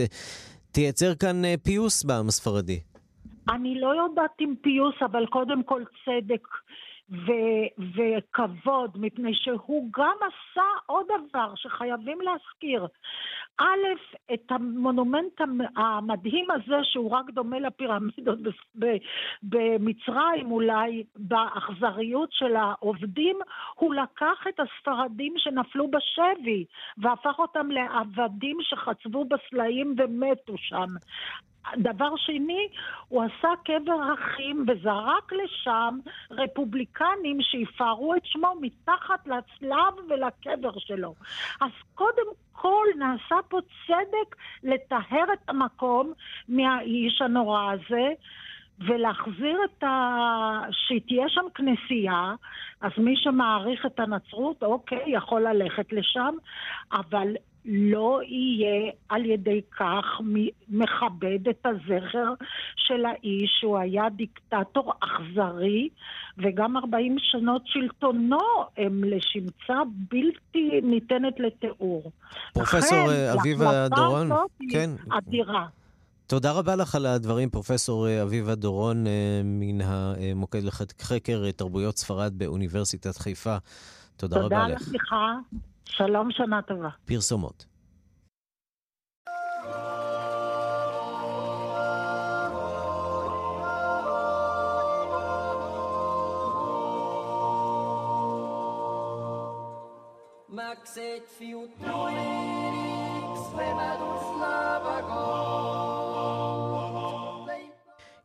תייצר 0.71 1.15
כאן 1.15 1.45
אה, 1.45 1.56
פיוס 1.63 2.03
בעם 2.03 2.27
הספרדי. 2.27 2.80
אני 3.49 3.80
לא 3.80 3.88
יודעת 4.03 4.32
אם 4.41 4.53
פיוס, 4.62 4.95
אבל 5.06 5.25
קודם 5.25 5.63
כל 5.63 5.84
צדק 6.06 6.47
ו- 7.09 7.83
וכבוד, 7.95 8.91
מפני 8.95 9.33
שהוא 9.33 9.89
גם 9.97 10.15
עשה 10.21 10.67
עוד 10.85 11.05
דבר 11.29 11.53
שחייבים 11.55 12.21
להזכיר. 12.21 12.87
א', 13.59 13.87
את 14.33 14.51
המונומנט 14.51 15.41
המדהים 15.75 16.51
הזה, 16.51 16.75
שהוא 16.83 17.11
רק 17.11 17.25
דומה 17.29 17.59
לפירמידות 17.59 18.39
במצרים, 19.43 20.51
אולי 20.51 21.03
באכזריות 21.15 22.29
של 22.31 22.55
העובדים, 22.55 23.39
הוא 23.75 23.93
לקח 23.93 24.47
את 24.49 24.59
הספרדים 24.59 25.33
שנפלו 25.37 25.91
בשבי 25.91 26.65
והפך 26.97 27.39
אותם 27.39 27.71
לעבדים 27.71 28.57
שחצבו 28.61 29.25
בסלעים 29.25 29.95
ומתו 29.97 30.57
שם. 30.57 30.87
דבר 31.77 32.15
שני, 32.17 32.67
הוא 33.08 33.23
עשה 33.23 33.49
קבר 33.65 34.13
אחים 34.13 34.65
וזרק 34.67 35.34
לשם 35.34 35.99
רפובליקנים 36.32 37.41
שיפארו 37.41 38.15
את 38.15 38.25
שמו 38.25 38.53
מתחת 38.62 39.27
לצלב 39.27 39.93
ולקבר 40.10 40.80
שלו. 40.80 41.13
אז 41.62 41.71
קודם 41.95 42.27
כל 42.51 42.86
נעשה 42.97 43.36
פה 43.49 43.60
צדק 43.88 44.36
לטהר 44.63 45.34
את 45.34 45.49
המקום 45.49 46.13
מהאיש 46.49 47.21
הנורא 47.21 47.71
הזה. 47.71 48.10
ולהחזיר 48.80 49.60
את 49.65 49.84
ה... 49.84 50.60
שתהיה 50.71 51.30
שם 51.30 51.45
כנסייה, 51.56 52.34
אז 52.82 52.91
מי 52.97 53.15
שמעריך 53.17 53.86
את 53.86 53.99
הנצרות, 53.99 54.63
אוקיי, 54.63 55.03
יכול 55.08 55.41
ללכת 55.41 55.93
לשם, 55.93 56.36
אבל 56.91 57.27
לא 57.67 58.19
יהיה 58.23 58.91
על 59.10 59.25
ידי 59.25 59.62
כך 59.80 60.06
מכבד 60.69 61.47
את 61.49 61.65
הזכר 61.65 62.34
של 62.75 63.06
האיש 63.06 63.58
שהוא 63.60 63.77
היה 63.77 64.03
דיקטטור 64.10 64.93
אכזרי 64.99 65.89
וגם 66.38 66.77
40 66.77 67.15
שנות 67.19 67.62
שלטונו 67.65 68.39
הם 68.77 69.03
לשמצה 69.03 69.82
בלתי 70.12 70.82
ניתנת 70.84 71.39
לתיאור. 71.39 72.12
פרופסור 72.53 73.12
אה, 73.12 73.34
אביבה 73.34 73.88
דורון, 73.88 74.30
כן. 74.71 74.89
אדירה. 75.10 75.65
תודה 76.27 76.51
רבה 76.51 76.75
לך 76.75 76.95
על 76.95 77.06
הדברים, 77.06 77.49
פרופסור 77.49 78.08
אה, 78.08 78.23
אביבה 78.23 78.56
דורון 78.56 79.08
אה, 79.08 79.41
מן 79.43 79.82
המוקד 79.82 80.63
לחקר 80.63 81.51
תרבויות 81.51 81.97
ספרד 81.97 82.34
באוניברסיטת 82.38 83.17
חיפה. 83.17 83.58
תודה, 84.17 84.41
תודה 84.41 84.45
רבה 84.45 84.67
לך. 84.67 84.84
תודה 84.84 84.91
לך, 84.93 85.15
שלום, 85.89 86.32
שנה 86.32 86.62
טובה. 86.62 86.89
פרסומות. 87.06 87.65
Max 100.50 100.97
et 100.97 101.23
Fiutoix, 101.38 102.12
Svemedus 103.45 104.28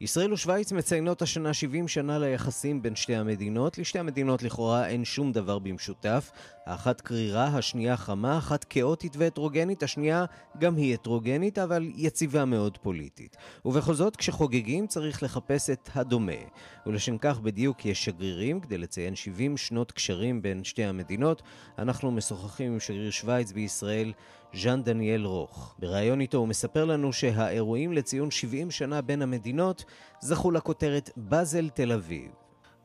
ישראל 0.02 0.32
ושווייץ 0.32 0.72
מציינות 0.72 1.22
השנה 1.22 1.54
70 1.54 1.88
שנה 1.88 2.18
ליחסים 2.18 2.82
בין 2.82 2.96
שתי 2.96 3.16
המדינות. 3.16 3.78
לשתי 3.78 3.98
המדינות 3.98 4.42
לכאורה 4.42 4.86
אין 4.88 5.04
שום 5.04 5.32
דבר 5.32 5.58
במשותף. 5.58 6.30
האחת 6.66 7.00
קרירה, 7.00 7.46
השנייה 7.46 7.96
חמה, 7.96 8.38
אחת 8.38 8.64
כאוטית 8.64 9.16
והטרוגנית, 9.16 9.82
השנייה 9.82 10.24
גם 10.58 10.76
היא 10.76 10.94
הטרוגנית, 10.94 11.58
אבל 11.58 11.90
יציבה 11.94 12.44
מאוד 12.44 12.78
פוליטית. 12.78 13.36
ובכל 13.64 13.94
זאת, 13.94 14.16
כשחוגגים 14.16 14.86
צריך 14.86 15.22
לחפש 15.22 15.70
את 15.70 15.90
הדומה. 15.94 16.42
ולשם 16.86 17.18
כך 17.18 17.40
בדיוק 17.40 17.86
יש 17.86 18.04
שגרירים, 18.04 18.60
כדי 18.60 18.78
לציין 18.78 19.14
70 19.14 19.56
שנות 19.56 19.92
קשרים 19.92 20.42
בין 20.42 20.64
שתי 20.64 20.84
המדינות. 20.84 21.42
אנחנו 21.78 22.10
משוחחים 22.10 22.72
עם 22.72 22.80
שגריר 22.80 23.10
שווייץ 23.10 23.52
בישראל, 23.52 24.12
ז'אן 24.53 24.83
דניאל 24.83 25.25
רוך. 25.25 25.75
בריאיון 25.79 26.21
איתו 26.21 26.38
הוא 26.38 26.47
מספר 26.47 26.86
לנו 26.86 27.13
שהאירועים 27.13 27.93
לציון 27.93 28.31
70 28.31 28.71
שנה 28.71 29.01
בין 29.01 29.21
המדינות 29.21 29.86
זכו 30.19 30.51
לכותרת 30.51 31.10
באזל 31.17 31.69
תל 31.69 31.91
אביב. 31.91 32.31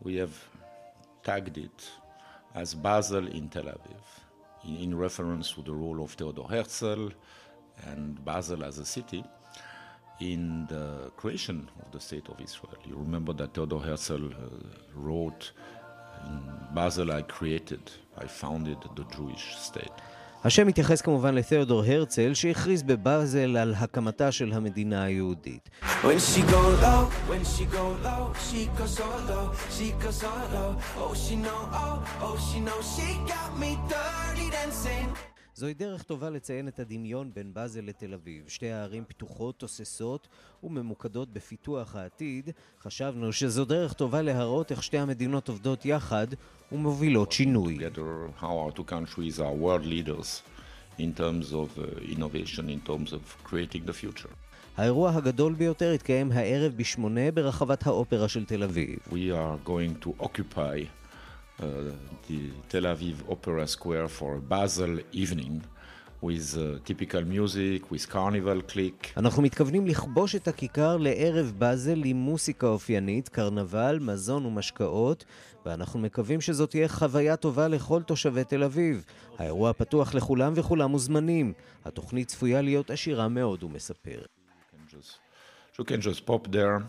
We 0.04 0.06
have 0.06 0.36
tagged 1.24 1.56
it 1.56 1.82
as 2.54 2.74
Basel 2.74 3.26
in 3.28 3.48
Tel 3.48 3.68
Aviv, 3.74 4.04
in, 4.64 4.76
in 4.84 4.98
reference 4.98 5.52
to 5.52 5.62
the 5.62 5.72
role 5.72 6.02
of 6.02 6.10
Theodor 6.12 6.46
Herzl 6.54 7.08
and 7.90 8.24
Basel 8.24 8.64
as 8.64 8.78
a 8.78 8.84
city 8.84 9.22
in 10.20 10.66
the 10.68 11.10
creation 11.16 11.68
of 11.82 11.90
the 11.92 12.00
state 12.00 12.28
of 12.28 12.40
Israel. 12.40 12.78
You 12.84 12.96
remember 12.96 13.32
that 13.34 13.54
Theodor 13.54 13.78
Herzl 13.78 14.26
uh, 14.26 14.48
wrote, 14.94 15.52
in 16.26 16.40
Basel 16.74 17.10
I 17.12 17.22
created, 17.22 17.90
I 18.18 18.26
founded 18.26 18.78
the 18.96 19.04
Jewish 19.04 19.56
state. 19.56 19.98
השם 20.43 20.67
מתייחס 20.67 21.01
כמובן 21.01 21.35
לתיאודור 21.35 21.83
הרצל, 21.83 22.33
שהכריז 22.33 22.83
בבאזל 22.83 23.57
על 23.57 23.73
הקמתה 23.77 24.31
של 24.31 24.53
המדינה 24.53 25.03
היהודית. 25.03 25.69
זוהי 35.57 35.73
דרך 35.73 36.03
טובה 36.03 36.29
לציין 36.29 36.67
את 36.67 36.79
הדמיון 36.79 37.31
בין 37.33 37.53
באזל 37.53 37.81
לתל 37.81 38.13
אביב. 38.13 38.43
שתי 38.47 38.71
הערים 38.71 39.03
פתוחות, 39.07 39.59
תוססות 39.59 40.27
וממוקדות 40.63 41.33
בפיתוח 41.33 41.95
העתיד. 41.95 42.49
חשבנו 42.81 43.33
שזו 43.33 43.65
דרך 43.65 43.93
טובה 43.93 44.21
להראות 44.21 44.71
איך 44.71 44.83
שתי 44.83 44.97
המדינות 44.97 45.49
עובדות 45.49 45.85
יחד 45.85 46.27
ומובילות 46.71 47.31
שינוי. 47.31 47.77
in 50.99 51.13
terms 51.13 51.53
of 51.53 51.69
uh, 51.77 52.13
innovation, 52.15 52.63
in 52.69 52.81
terms 52.89 53.13
of 53.13 53.21
creating 53.43 53.85
the 53.85 53.93
future. 53.93 54.33
האירוע 54.77 55.11
הגדול 55.15 55.53
ביותר 55.53 55.93
יתקיים 55.93 56.31
הערב 56.31 56.73
בשמונה 56.75 57.31
ברחבת 57.31 57.87
האופרה 57.87 58.27
של 58.27 58.45
תל 58.45 58.63
אביב. 58.63 58.99
We 59.09 59.31
are 59.33 59.67
going 59.69 60.05
to 60.05 60.23
occupy 60.23 60.96
the 61.59 62.51
Tel 62.69 62.83
Aviv 62.83 63.15
Opera 63.29 63.67
Square 63.67 64.07
for 64.09 64.35
a 64.35 64.41
Basel 64.41 64.99
evening. 65.11 65.63
with 66.21 66.57
uh, 66.57 66.79
typical 66.83 67.23
music, 67.23 67.91
with 67.91 68.09
carnival 68.09 68.61
click. 68.73 69.13
אנחנו 69.17 69.41
מתכוונים 69.41 69.87
לכבוש 69.87 70.35
את 70.35 70.47
הכיכר 70.47 70.97
לערב 70.97 71.53
באזל 71.57 72.01
עם 72.05 72.17
מוסיקה 72.17 72.67
אופיינית, 72.67 73.29
קרנבל, 73.29 73.99
מזון 74.01 74.45
ומשקאות, 74.45 75.25
ואנחנו 75.65 75.99
מקווים 75.99 76.41
שזאת 76.41 76.69
תהיה 76.69 76.87
חוויה 76.87 77.35
טובה 77.35 77.67
לכל 77.67 78.01
תושבי 78.01 78.43
תל 78.43 78.63
אביב. 78.63 79.05
האירוע 79.37 79.73
פתוח 79.73 80.13
לכולם 80.13 80.53
וכולם 80.55 80.91
מוזמנים. 80.91 81.53
התוכנית 81.85 82.27
צפויה 82.27 82.61
להיות 82.61 82.91
עשירה 82.91 83.27
מאוד, 83.27 83.61
הוא 83.61 83.71
מספר. 83.71 84.21
You 85.79 85.83
can 85.83 86.01
just 86.01 86.25
pop 86.25 86.51
there. 86.51 86.81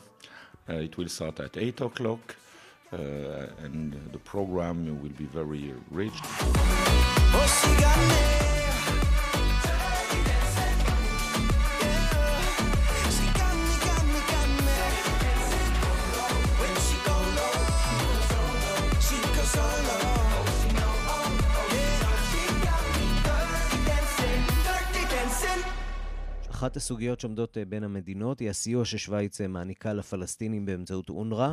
Uh, 0.69 0.73
it 0.73 0.97
will 0.97 1.09
start 1.09 1.41
at 1.41 1.57
8 1.57 1.81
o'clock. 1.81 2.48
Uh, 2.91 3.47
and 3.65 3.93
the 4.13 4.19
program 4.19 4.87
will 5.03 5.11
be 5.11 5.27
very 5.27 5.75
rich. 5.91 6.15
אחת 26.51 26.77
הסוגיות 26.77 27.21
שעומדות 27.21 27.59
אה, 27.59 27.65
בין 27.65 27.85
המדינות 27.85 28.41
היא 28.41 28.51
הסיוע 28.51 28.85
ששוויץ 28.85 29.41
אה, 29.41 29.49
מעניקה 29.49 29.93
לפלסטינים 29.93 30.67
באמצעות 30.67 31.09
אונר"א. 31.09 31.53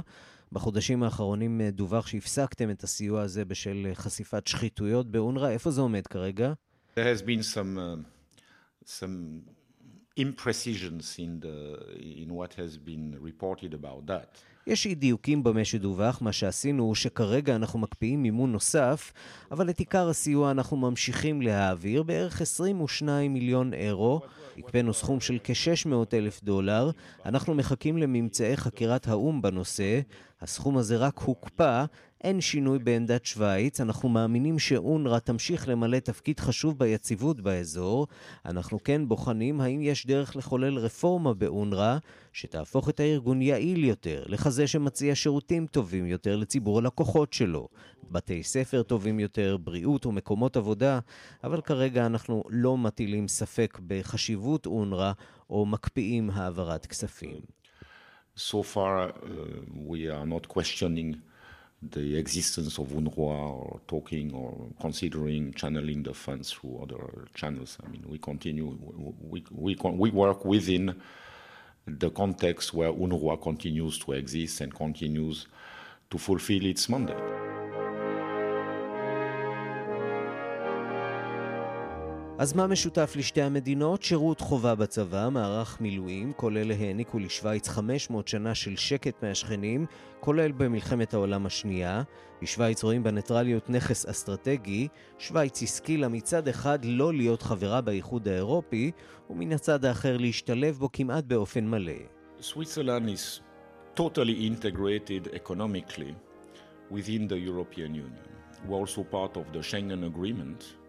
בחודשים 0.52 1.04
האחרונים 1.04 1.62
אה, 1.62 1.72
דווח 1.72 2.08
שהפסקתם 2.08 2.70
את 2.70 2.84
הסיוע 2.84 3.22
הזה 3.22 3.46
בשל 3.46 3.88
חשיפת 3.94 4.48
שחיתויות 4.48 5.12
באונר"א. 5.12 5.50
איפה 5.50 5.72
זה 5.72 5.82
עומד 5.82 6.08
כרגע? 6.08 6.54
There 6.96 6.98
has 6.98 7.22
been 7.22 7.42
some, 7.42 7.78
uh, 7.78 8.90
some 8.90 9.42
imprecisions 10.18 11.20
in, 11.20 11.40
the, 11.42 11.58
in 12.24 12.30
what 12.30 12.54
has 12.54 12.78
been 12.78 13.16
reported 13.22 13.74
about 13.74 14.08
that. 14.08 14.40
יש 14.68 14.86
אי 14.86 14.96
דיוקים 14.96 15.44
במה 15.44 15.66
שדווח, 15.66 16.22
מה 16.22 16.32
שעשינו 16.32 16.84
הוא 16.84 16.96
שכרגע 16.96 17.56
אנחנו 17.56 17.80
מקפיאים 17.80 18.24
מימון 18.24 18.52
נוסף, 18.52 19.14
אבל 19.52 19.70
את 19.70 19.80
עיקר 19.80 20.10
הסיוע 20.10 20.52
אנחנו 20.52 20.78
ממשיכים 20.78 21.42
להעביר, 21.42 22.04
בערך 22.04 22.42
22 22.42 23.34
מיליון 23.34 23.74
אירו. 23.74 24.22
הקפאנו 24.58 24.94
סכום 24.94 25.20
של 25.20 25.38
כ-600 25.44 25.90
אלף 26.14 26.44
דולר. 26.44 26.92
אנחנו 27.26 27.54
מחכים 27.54 27.98
לממצאי 27.98 28.58
חקירת 28.58 29.08
האו"ם 29.08 29.42
בנושא. 29.42 30.00
הסכום 30.42 30.78
הזה 30.78 30.98
רק 30.98 31.20
הוקפא, 31.20 31.86
אין 32.22 32.42
שינוי 32.42 32.80
בעמדת 32.80 33.26
שווייץ, 33.26 33.82
אנחנו 33.82 34.10
מאמינים 34.10 34.60
שאונר"א 34.60 35.20
תמשיך 35.20 35.70
למלא 35.70 36.00
תפקיד 36.00 36.40
חשוב 36.40 36.80
ביציבות 36.80 37.42
באזור. 37.42 38.08
אנחנו 38.46 38.84
כן 38.84 39.08
בוחנים 39.08 39.62
האם 39.62 39.82
יש 39.82 40.06
דרך 40.06 40.36
לחולל 40.36 40.78
רפורמה 40.78 41.34
באונר"א 41.34 41.98
שתהפוך 42.34 42.90
את 42.90 43.00
הארגון 43.00 43.42
יעיל 43.42 43.84
יותר, 43.84 44.24
לכזה 44.28 44.68
שמציע 44.68 45.16
שירותים 45.16 45.68
טובים 45.68 46.06
יותר 46.06 46.36
לציבור 46.36 46.80
הלקוחות 46.80 47.34
שלו, 47.34 47.68
בתי 48.12 48.44
ספר 48.44 48.84
טובים 48.84 49.20
יותר, 49.20 49.58
בריאות 49.58 50.06
ומקומות 50.06 50.58
עבודה, 50.58 51.00
אבל 51.44 51.62
כרגע 51.62 52.06
אנחנו 52.06 52.44
לא 52.50 52.78
מטילים 52.78 53.28
ספק 53.28 53.80
בחשיבות 53.88 54.66
אונר"א 54.66 55.12
או 55.50 55.66
מקפיאים 55.66 56.30
העברת 56.30 56.86
כספים. 56.86 57.40
So 58.38 58.62
far, 58.74 59.10
uh, 59.10 59.14
we 59.92 60.10
are 60.10 60.26
not 60.26 60.46
questioning 60.56 61.16
the 61.82 62.18
existence 62.18 62.78
of 62.80 62.88
UNRWA 62.88 63.18
or 63.18 63.80
talking 63.88 64.34
or 64.34 64.68
considering 64.80 65.54
channeling 65.54 66.04
the 66.04 66.14
funds 66.14 66.52
through 66.52 66.80
other 66.84 67.28
channels. 67.34 67.78
I 67.86 67.90
mean, 67.90 68.04
we 68.08 68.18
continue, 68.18 68.78
we, 69.22 69.44
we, 69.52 69.76
we 69.82 70.12
work 70.12 70.46
within 70.46 71.00
the 71.88 72.10
context 72.10 72.74
where 72.74 72.92
UNRWA 72.92 73.42
continues 73.42 74.00
to 74.00 74.14
exist 74.14 74.62
and 74.62 74.74
continues 74.74 75.48
to 76.10 76.18
fulfill 76.18 76.66
its 76.66 76.90
mandate. 76.90 77.45
אז 82.38 82.54
מה 82.54 82.68
משותף 82.68 83.14
לשתי 83.18 83.42
המדינות? 83.42 84.04
שירות 84.04 84.40
חובה 84.40 84.76
בצבא, 84.76 85.30
מערך 85.32 85.82
מילואים, 85.82 86.34
כל 86.34 86.58
אלה 86.58 86.74
העניקו 86.74 87.20
לשוויץ 87.20 87.68
500 87.68 88.28
שנה 88.28 88.56
של 88.56 88.76
שקט 88.76 89.24
מהשכנים, 89.24 89.86
כולל 90.20 90.52
במלחמת 90.52 91.14
העולם 91.14 91.46
השנייה. 91.46 92.04
בשוויץ 92.42 92.84
רואים 92.84 93.04
בניטרליות 93.04 93.70
נכס 93.70 94.06
אסטרטגי. 94.06 94.88
שוויץ 95.20 95.64
השכילה 95.64 96.08
מצד 96.08 96.48
אחד 96.48 96.80
לא 96.84 97.14
להיות 97.14 97.42
חברה 97.42 97.82
באיחוד 97.82 98.28
האירופי, 98.28 98.92
ומן 99.30 99.52
הצד 99.52 99.86
האחר 99.86 100.18
להשתלב 100.18 100.78
בו 100.78 100.90
כמעט 100.94 101.24
באופן 101.24 101.68
מלא. 101.68 101.92
Switzerland 102.42 103.10
is 103.10 103.42
totally 103.96 104.48
integrated 104.50 105.28
economically 105.34 106.14
within 106.92 107.28
the 107.28 107.40
European 107.50 107.96
Union. 107.96 108.28
We're 108.68 108.80
also 108.80 109.04
part 109.04 109.38
of 109.38 109.46
the 109.54 109.62
Schengen 109.70 110.04
Agreement. 110.14 110.85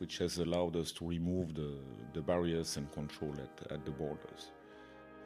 Which 0.00 0.18
has 0.18 0.38
allowed 0.38 0.76
us 0.76 0.92
to 0.92 1.02
remove 1.16 1.54
the, 1.54 1.70
the 2.14 2.22
barriers 2.30 2.76
and 2.78 2.86
control 2.92 3.34
at, 3.46 3.72
at 3.72 3.84
the 3.86 3.94
borders. 4.02 4.50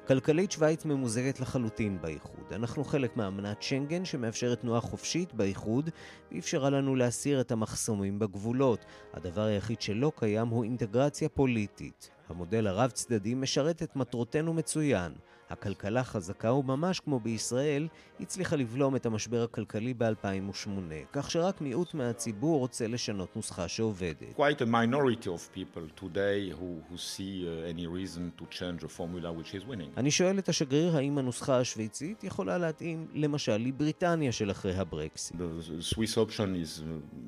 כלכלית 0.09 0.53
שווייץ 0.53 0.85
ממוזגת 0.85 1.41
לחלוטין 1.41 2.01
באיחוד. 2.01 2.53
אנחנו 2.53 2.85
חלק 2.85 3.17
מאמנת 3.17 3.63
שנגן 3.63 4.05
שמאפשרת 4.05 4.61
תנועה 4.61 4.81
חופשית 4.81 5.35
באיחוד 5.35 5.91
ואפשרה 6.33 6.71
לנו 6.71 6.97
להסיר 6.97 7.41
את 7.41 7.53
המחסומים 7.53 8.19
בגבולות. 8.19 8.85
הדבר 9.15 9.43
היחיד 9.43 9.81
שלא 9.81 10.13
קיים 10.17 10.49
הוא 10.49 10.65
אינטגרציה 10.65 11.29
פוליטית. 11.29 12.11
המודל 12.29 12.67
הרב-צדדי 12.67 13.35
משרת 13.35 13.83
את 13.83 13.97
מטרותינו 13.97 14.55
מצוין. 14.55 15.13
הכלכלה 15.51 16.05
חזקה 16.05 16.53
וממש 16.53 17.01
כמו 17.01 17.21
בישראל, 17.21 17.89
הצליחה 18.21 18.57
לבלום 18.57 18.97
את 18.97 19.07
המשבר 19.07 19.43
הכלכלי 19.43 19.95
ב-2008, 19.95 20.69
כך 21.13 21.31
שרק 21.31 21.61
מיעוט 21.61 21.95
מהציבור 21.95 22.59
רוצה 22.59 22.87
לשנות 22.87 23.37
נוסחה 23.37 23.69
שעובדת. 23.69 24.37
Quite 24.37 24.61
a 24.61 24.67
minority 24.67 25.27
of 25.27 25.59
people 25.59 26.01
today 26.03 26.51
who, 26.51 26.83
who 26.91 26.97
see 26.97 27.47
uh, 27.47 27.73
any 27.73 27.87
reason 27.87 28.33
to 28.39 28.45
change 28.59 28.85
a 28.85 28.89
formula 28.89 29.33
which 29.33 29.55
is 29.55 29.65
winning. 29.71 29.91
אני 29.97 30.11
שואל 30.11 30.39
את 30.39 30.49
השגריר 30.49 30.97
האם 30.97 31.19
הנוסחה 31.19 31.59
השוויצית 31.59 32.25
יכולה 32.25 32.59
להתאים 32.59 33.07
למשל 33.15 33.57
לבריטניה 33.57 34.33
של 34.33 34.51
אחרי 34.51 34.75
הברקסיט. 34.75 35.37
The 35.37 35.95
Swiss 35.95 36.17
option 36.17 36.55
is 36.65 36.83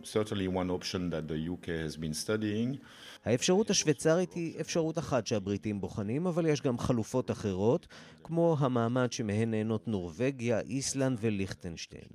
certainly 0.05 0.49
one 0.49 0.71
option 0.71 1.11
that 1.11 1.29
the 1.29 1.53
UK 1.55 1.67
has 1.67 1.97
been 1.97 2.27
studying. 2.27 2.77
האפשרות 3.25 3.71
השוויצרית 3.71 4.33
היא 4.33 4.61
אפשרות 4.61 4.99
אחת 4.99 5.27
שהבריטים 5.27 5.81
בוחנים, 5.81 6.27
אבל 6.27 6.47
יש 6.47 6.61
גם 6.61 6.79
חלופות 6.79 7.31
אחרות, 7.31 7.87
כמו 8.25 8.57
המעמד 8.59 9.13
שמהן 9.13 9.51
נהנות 9.51 9.89
נורבגיה, 9.89 10.61
איסלנד 10.81 11.19
וליכטנשטיין. 11.21 12.09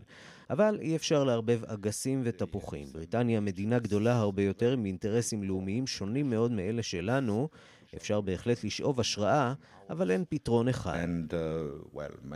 אבל 0.50 0.78
אי 0.82 0.96
אפשר 0.96 1.24
לערבב 1.24 1.64
אגסים 1.66 2.22
ותפוחים. 2.24 2.88
בריטניה 2.94 3.40
מדינה 3.40 3.80
גדולה 3.80 4.16
הרבה 4.16 4.44
יותר 4.44 4.72
עם 4.72 4.86
אינטרסים 4.86 5.44
לאומיים 5.44 5.88
שונים 5.88 6.30
מאוד 6.30 6.52
מאלה 6.52 6.84
שלנו. 6.84 7.50
אפשר 7.96 8.22
בהחלט 8.22 8.64
לשאוב 8.64 9.00
השראה, 9.00 9.54
אבל 9.90 10.12
אין 10.12 10.26
פתרון 10.30 10.68
אחד. 10.68 10.98
And, 11.04 11.34
uh, 11.34 11.96
well. 11.96 12.34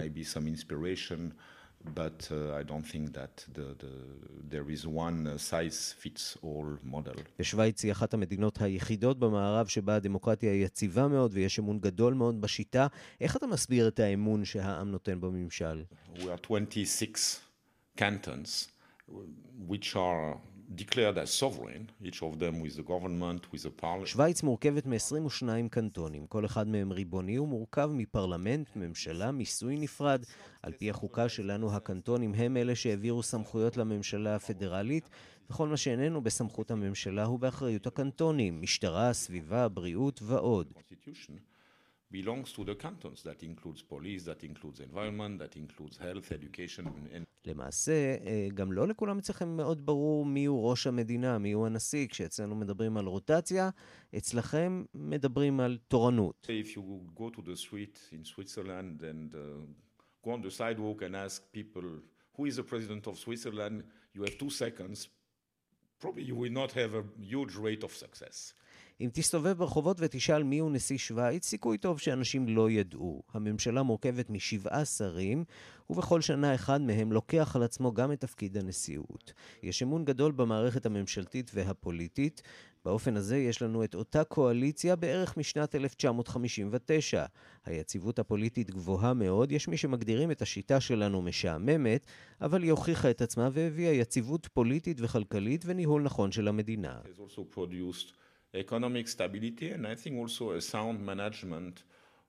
But 1.83 2.27
uh, 2.31 2.55
I 2.59 2.63
don't 2.63 2.85
think 2.93 3.13
that 3.13 3.45
the, 3.53 3.75
the, 3.83 3.93
there 4.49 4.69
is 4.69 4.85
one 4.85 5.27
uh, 5.27 5.37
size 5.37 5.95
fits 5.97 6.37
all 6.43 6.77
model. 6.83 7.15
ושוויץ 7.39 7.83
היא 7.83 7.91
אחת 7.91 8.13
המדינות 8.13 8.61
היחידות 8.61 9.19
במערב 9.19 9.67
שבה 9.67 9.95
הדמוקרטיה 9.95 10.51
היא 10.51 10.65
יציבה 10.65 11.07
מאוד 11.07 11.31
ויש 11.33 11.59
אמון 11.59 11.79
גדול 11.79 12.13
מאוד 12.13 12.41
בשיטה. 12.41 12.87
איך 13.21 13.35
אתה 13.35 13.47
מסביר 13.47 13.87
את 13.87 13.99
האמון 13.99 14.45
שהעם 14.45 14.91
נותן 14.91 15.21
בממשל? 15.21 15.83
We 16.15 16.19
are 16.19 16.37
26 16.49 17.39
cantons 17.97 18.67
which 19.69 19.95
are 19.95 20.37
declared 20.75 21.17
as 21.17 21.31
sovereign, 21.31 21.89
each 22.03 22.21
of 22.21 22.37
them 22.39 22.59
with 22.59 22.75
the 22.75 22.83
government, 22.83 23.41
with 23.51 23.63
the 23.63 23.81
parliament. 23.81 24.07
שוויץ 24.07 24.43
מורכבת 24.43 24.85
מ-22 24.85 25.69
קנטונים, 25.71 26.27
כל 26.27 26.45
אחד 26.45 26.67
מהם 26.67 26.91
ריבוני 26.91 27.39
ומורכב 27.39 27.89
מפרלמנט, 27.93 28.67
ממשלה, 28.75 29.31
מיסוי 29.31 29.77
נפרד. 29.77 30.23
על 30.63 30.73
פי 30.73 30.89
החוקה 30.89 31.29
שלנו, 31.29 31.75
הקנטונים 31.75 32.33
הם 32.33 32.57
אלה 32.57 32.75
שהעבירו 32.75 33.23
סמכויות 33.23 33.77
לממשלה 33.77 34.35
הפדרלית, 34.35 35.09
וכל 35.49 35.67
מה 35.67 35.77
שאיננו 35.77 36.21
בסמכות 36.21 36.71
הממשלה 36.71 37.25
הוא 37.25 37.39
באחריות 37.39 37.87
הקנטונים, 37.87 38.61
משטרה, 38.61 39.13
סביבה, 39.13 39.67
בריאות 39.67 40.21
ועוד. 40.23 40.73
belongs 42.10 42.52
to 42.52 42.64
the 42.64 42.74
cantons. 42.74 43.22
That 43.22 43.42
includes 43.42 43.82
police, 43.82 44.22
that 44.24 44.40
includes 44.44 44.80
environment, 44.80 45.38
that 45.42 45.56
includes 45.56 45.96
health, 45.98 46.32
education. 46.32 46.84
And... 47.14 47.24
למעשה, 47.46 48.16
גם 48.54 48.72
לא 48.72 48.88
לכולם 48.88 49.18
אצלכם 49.18 49.56
מאוד 49.56 49.86
ברור 49.86 50.26
מיהו 50.26 50.68
ראש 50.68 50.86
המדינה, 50.86 51.38
מיהו 51.38 51.66
הנשיא. 51.66 52.06
כשאצלנו 52.06 52.54
מדברים 52.54 52.96
על 52.96 53.06
רוטציה, 53.06 53.70
אצלכם 54.16 54.84
מדברים 54.94 55.60
על 55.60 55.78
תורנות. 55.88 56.46
If 56.50 56.76
you 56.76 56.82
go 57.14 57.30
to 57.30 57.42
the 57.42 57.56
street 57.56 57.98
in 58.12 58.24
Switzerland 58.24 59.02
and 59.02 59.34
uh, 59.34 59.38
go 60.24 60.30
on 60.30 60.42
the 60.42 60.50
sidewalk 60.50 61.02
and 61.02 61.14
ask 61.16 61.42
people 61.52 61.84
who 62.36 62.46
is 62.46 62.56
the 62.56 62.62
president 62.72 63.06
of 63.06 63.18
Switzerland, 63.18 63.82
you 64.14 64.22
have 64.22 64.36
two 64.38 64.50
seconds. 64.50 65.08
Probably 66.00 66.24
you 66.30 66.36
will 66.42 66.56
not 66.62 66.72
have 66.72 66.92
a 66.94 67.04
huge 67.32 67.54
rate 67.66 67.82
of 67.88 67.92
success. 68.04 68.54
אם 69.01 69.09
תסתובב 69.13 69.57
ברחובות 69.57 69.97
ותשאל 69.99 70.43
מיהו 70.43 70.69
נשיא 70.69 70.97
שווייץ, 70.97 71.47
סיכוי 71.47 71.77
טוב 71.77 71.99
שאנשים 71.99 72.47
לא 72.47 72.69
ידעו. 72.69 73.21
הממשלה 73.33 73.83
מורכבת 73.83 74.29
משבעה 74.29 74.85
שרים, 74.85 75.43
ובכל 75.89 76.21
שנה 76.21 76.55
אחד 76.55 76.81
מהם 76.81 77.11
לוקח 77.11 77.55
על 77.55 77.63
עצמו 77.63 77.93
גם 77.93 78.11
את 78.11 78.21
תפקיד 78.21 78.57
הנשיאות. 78.57 79.33
יש 79.63 79.83
אמון 79.83 80.05
גדול 80.05 80.31
במערכת 80.31 80.85
הממשלתית 80.85 81.51
והפוליטית. 81.53 82.41
באופן 82.85 83.17
הזה 83.17 83.37
יש 83.37 83.61
לנו 83.61 83.83
את 83.83 83.95
אותה 83.95 84.23
קואליציה 84.23 84.95
בערך 84.95 85.37
משנת 85.37 85.75
1959. 85.75 87.25
היציבות 87.65 88.19
הפוליטית 88.19 88.71
גבוהה 88.71 89.13
מאוד, 89.13 89.51
יש 89.51 89.67
מי 89.67 89.77
שמגדירים 89.77 90.31
את 90.31 90.41
השיטה 90.41 90.79
שלנו 90.79 91.21
משעממת, 91.21 92.05
אבל 92.41 92.63
היא 92.63 92.71
הוכיחה 92.71 93.09
את 93.09 93.21
עצמה 93.21 93.49
והביאה 93.53 93.91
יציבות 93.91 94.47
פוליטית 94.53 94.97
וכלכלית 95.01 95.63
וניהול 95.65 96.01
נכון 96.01 96.31
של 96.31 96.47
המדינה. 96.47 96.99
Economic 98.53 99.07
stability 99.07 99.69
and 99.71 99.85
I 99.85 99.95
think 99.95 100.17
also 100.17 100.51
a 100.51 100.61
sound 100.61 101.05
management 101.05 101.83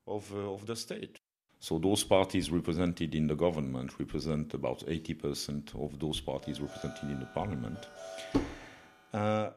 of, 0.06 0.32
uh, 0.34 0.52
of 0.52 0.66
the 0.66 0.76
state. 0.76 1.20
So 1.58 1.78
those 1.78 2.04
parties 2.04 2.50
represented 2.50 3.14
in 3.14 3.26
the 3.26 3.34
government 3.34 3.98
represent 3.98 4.54
about 4.54 4.80
80% 4.80 5.74
of 5.74 5.98
those 5.98 6.20
parties 6.20 6.60
represented 6.60 7.10
in 7.10 7.20
the 7.20 7.26
parliament. 7.26 7.86
Uh, 9.12 9.50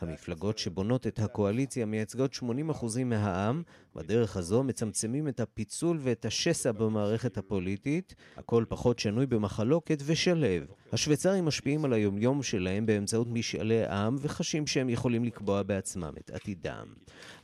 המפלגות 0.00 0.58
שבונות 0.58 1.06
את 1.06 1.18
הקואליציה 1.18 1.86
מייצגות 1.86 2.34
80% 2.34 3.04
מהעם, 3.04 3.62
בדרך 3.94 4.36
הזו 4.36 4.62
מצמצמים 4.62 5.28
את 5.28 5.40
הפיצול 5.40 5.98
ואת 6.00 6.24
השסע 6.24 6.72
במערכת 6.72 7.38
הפוליטית, 7.38 8.14
הכל 8.36 8.64
פחות 8.68 8.98
שנוי 8.98 9.26
במחלוקת 9.26 9.98
ושלב. 10.06 10.66
השוויצרים 10.92 11.44
משפיעים 11.44 11.84
על 11.84 11.92
היומיום 11.92 12.42
שלהם 12.42 12.86
באמצעות 12.86 13.28
משאלי 13.30 13.86
עם 13.86 14.16
וחשים 14.20 14.66
שהם 14.66 14.88
יכולים 14.88 15.24
לקבוע 15.24 15.62
בעצמם 15.62 16.12
את 16.20 16.30
עתידם. 16.30 16.86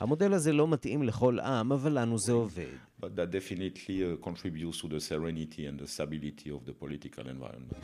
המודל 0.00 0.32
הזה 0.32 0.52
לא 0.52 0.68
מתאים 0.68 1.02
לכל 1.02 1.40
עם, 1.40 1.72
אבל 1.72 1.98
לנו 1.98 2.18
זה 2.18 2.32
עובד. 2.32 2.76
But 3.00 3.16
that 3.16 3.32
definitely 3.32 4.04
uh, 4.04 4.16
contributes 4.22 4.80
to 4.82 4.86
the 4.86 5.00
serenity 5.00 5.66
and 5.66 5.76
the 5.80 5.88
stability 5.88 6.50
of 6.50 6.64
the 6.64 6.72
political 6.72 7.26
environment. 7.26 7.82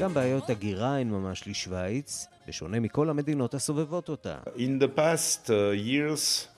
גם 0.00 0.14
בעיות 0.14 0.50
הגירה 0.50 0.98
הן 0.98 1.10
ממש 1.10 1.48
לשוויץ, 1.48 2.26
בשונה 2.48 2.80
מכל 2.80 3.10
המדינות 3.10 3.54
הסובבות 3.54 4.08
אותה. 4.08 4.38
In 4.56 4.82
the 4.82 4.98
past 4.98 5.48
uh, 5.48 5.50
years, 5.74 6.48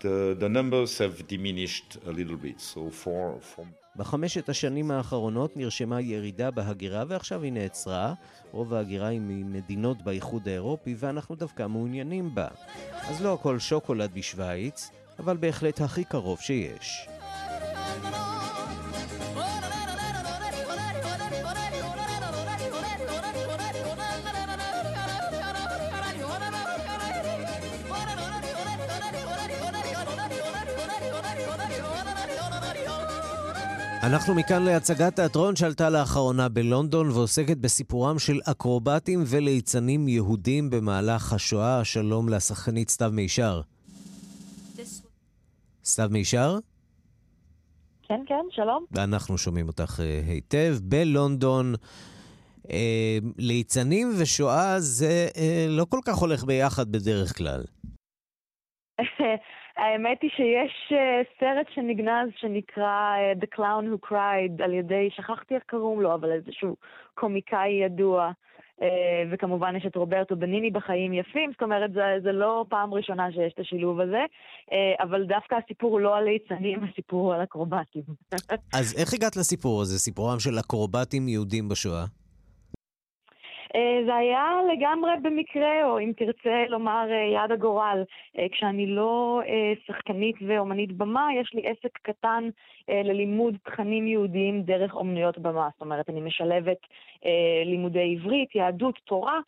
the, 0.00 0.36
the 0.40 0.48
numbers 0.48 0.98
have 0.98 1.28
diminished 1.28 1.96
a 2.06 2.10
little 2.10 2.36
bit, 2.36 2.60
so 2.60 2.90
for, 3.04 3.56
for... 3.56 3.64
בחמשת 3.96 4.48
השנים 4.48 4.90
האחרונות 4.90 5.56
נרשמה 5.56 6.00
ירידה 6.00 6.50
בהגירה 6.50 7.04
ועכשיו 7.08 7.42
היא 7.42 7.52
נעצרה. 7.52 8.14
רוב 8.52 8.74
ההגירה 8.74 9.08
היא 9.08 9.20
ממדינות 9.22 10.02
באיחוד 10.02 10.48
האירופי 10.48 10.94
ואנחנו 10.98 11.34
דווקא 11.34 11.66
מעוניינים 11.66 12.34
בה. 12.34 12.48
אז 12.92 13.22
לא 13.22 13.34
הכל 13.34 13.58
שוקולד 13.58 14.10
בשוויץ, 14.14 14.90
אבל 15.18 15.36
בהחלט 15.36 15.80
הכי 15.80 16.04
קרוב 16.04 16.40
שיש. 16.40 17.08
אנחנו 34.02 34.34
מכאן 34.34 34.62
להצגת 34.62 35.16
תיאטרון 35.16 35.56
שעלתה 35.56 35.90
לאחרונה 35.90 36.48
בלונדון 36.48 37.10
ועוסקת 37.10 37.56
בסיפורם 37.56 38.18
של 38.18 38.40
אקרובטים 38.50 39.22
וליצנים 39.26 40.08
יהודים 40.08 40.70
במהלך 40.70 41.32
השואה. 41.32 41.84
שלום 41.84 42.28
לשחקנית 42.28 42.88
סתיו 42.88 43.10
מישר. 43.12 43.60
סתיו 45.84 46.08
מישר? 46.10 46.58
כן, 48.02 48.20
כן, 48.26 48.44
שלום. 48.50 48.84
אנחנו 48.98 49.38
שומעים 49.38 49.68
אותך 49.68 50.00
היטב. 50.26 50.76
בלונדון 50.82 51.74
אה, 52.70 53.18
ליצנים 53.38 54.12
ושואה 54.20 54.80
זה 54.80 55.28
אה, 55.36 55.66
לא 55.68 55.84
כל 55.84 56.00
כך 56.04 56.16
הולך 56.16 56.44
ביחד 56.44 56.92
בדרך 56.92 57.36
כלל. 57.36 57.64
האמת 59.82 60.22
היא 60.22 60.30
שיש 60.36 60.92
uh, 60.92 61.40
סרט 61.40 61.66
שנגנז 61.74 62.28
שנקרא 62.36 63.16
uh, 63.16 63.44
The 63.44 63.56
Clown 63.56 63.84
Who 63.90 64.08
Cried 64.10 64.64
על 64.64 64.72
ידי, 64.74 65.08
שכחתי 65.16 65.54
איך 65.54 65.62
קוראים 65.70 66.00
לו, 66.00 66.14
אבל 66.14 66.32
איזשהו 66.32 66.76
קומיקאי 67.14 67.70
ידוע. 67.84 68.30
Uh, 68.80 68.84
וכמובן 69.30 69.76
יש 69.76 69.86
את 69.86 69.96
רוברטו 69.96 70.36
בניני 70.36 70.70
בחיים 70.70 71.12
יפים, 71.12 71.50
זאת 71.52 71.62
אומרת, 71.62 71.92
זה, 71.92 72.02
זה 72.22 72.32
לא 72.32 72.64
פעם 72.68 72.94
ראשונה 72.94 73.32
שיש 73.32 73.52
את 73.52 73.58
השילוב 73.58 74.00
הזה, 74.00 74.24
אבל 75.00 75.24
דווקא 75.24 75.56
הסיפור 75.64 75.92
הוא 75.92 76.00
לא 76.00 76.16
על 76.16 76.24
ליצנים, 76.24 76.84
הסיפור 76.92 77.20
הוא 77.20 77.34
על 77.34 77.42
אקרובטים. 77.42 78.02
אז 78.74 78.94
איך 78.98 79.14
הגעת 79.14 79.36
לסיפור 79.36 79.82
הזה, 79.82 79.98
סיפורם 79.98 80.40
של 80.40 80.58
אקרובטים 80.58 81.28
יהודים 81.28 81.68
בשואה? 81.68 82.04
אה, 83.74 84.00
זה 84.06 84.14
היה 84.14 84.58
לגמרי 84.72 85.10
במקרה, 85.22 85.84
או 85.84 86.00
אם 86.00 86.12
תרצה 86.16 86.64
לומר 86.68 87.06
אה, 87.10 87.44
יד 87.44 87.52
הגורל. 87.52 88.04
אה, 88.38 88.46
כשאני 88.52 88.86
לא 88.86 89.40
שחקנית 89.86 90.36
ואומנית 90.46 90.92
במה, 90.92 91.28
יש 91.40 91.54
לי 91.54 91.62
עסק 91.66 91.98
קטן 92.02 92.48
ללימוד 92.88 93.56
תכנים 93.64 94.06
יהודיים 94.06 94.62
דרך 94.62 94.94
אומנויות 94.94 95.38
במה. 95.38 95.68
זאת 95.72 95.80
אומרת, 95.80 96.08
אני 96.10 96.20
משלבת 96.20 96.78
לימודי 97.64 98.16
עברית, 98.16 98.54
יהדות, 98.54 98.98
תורה, 99.04 99.38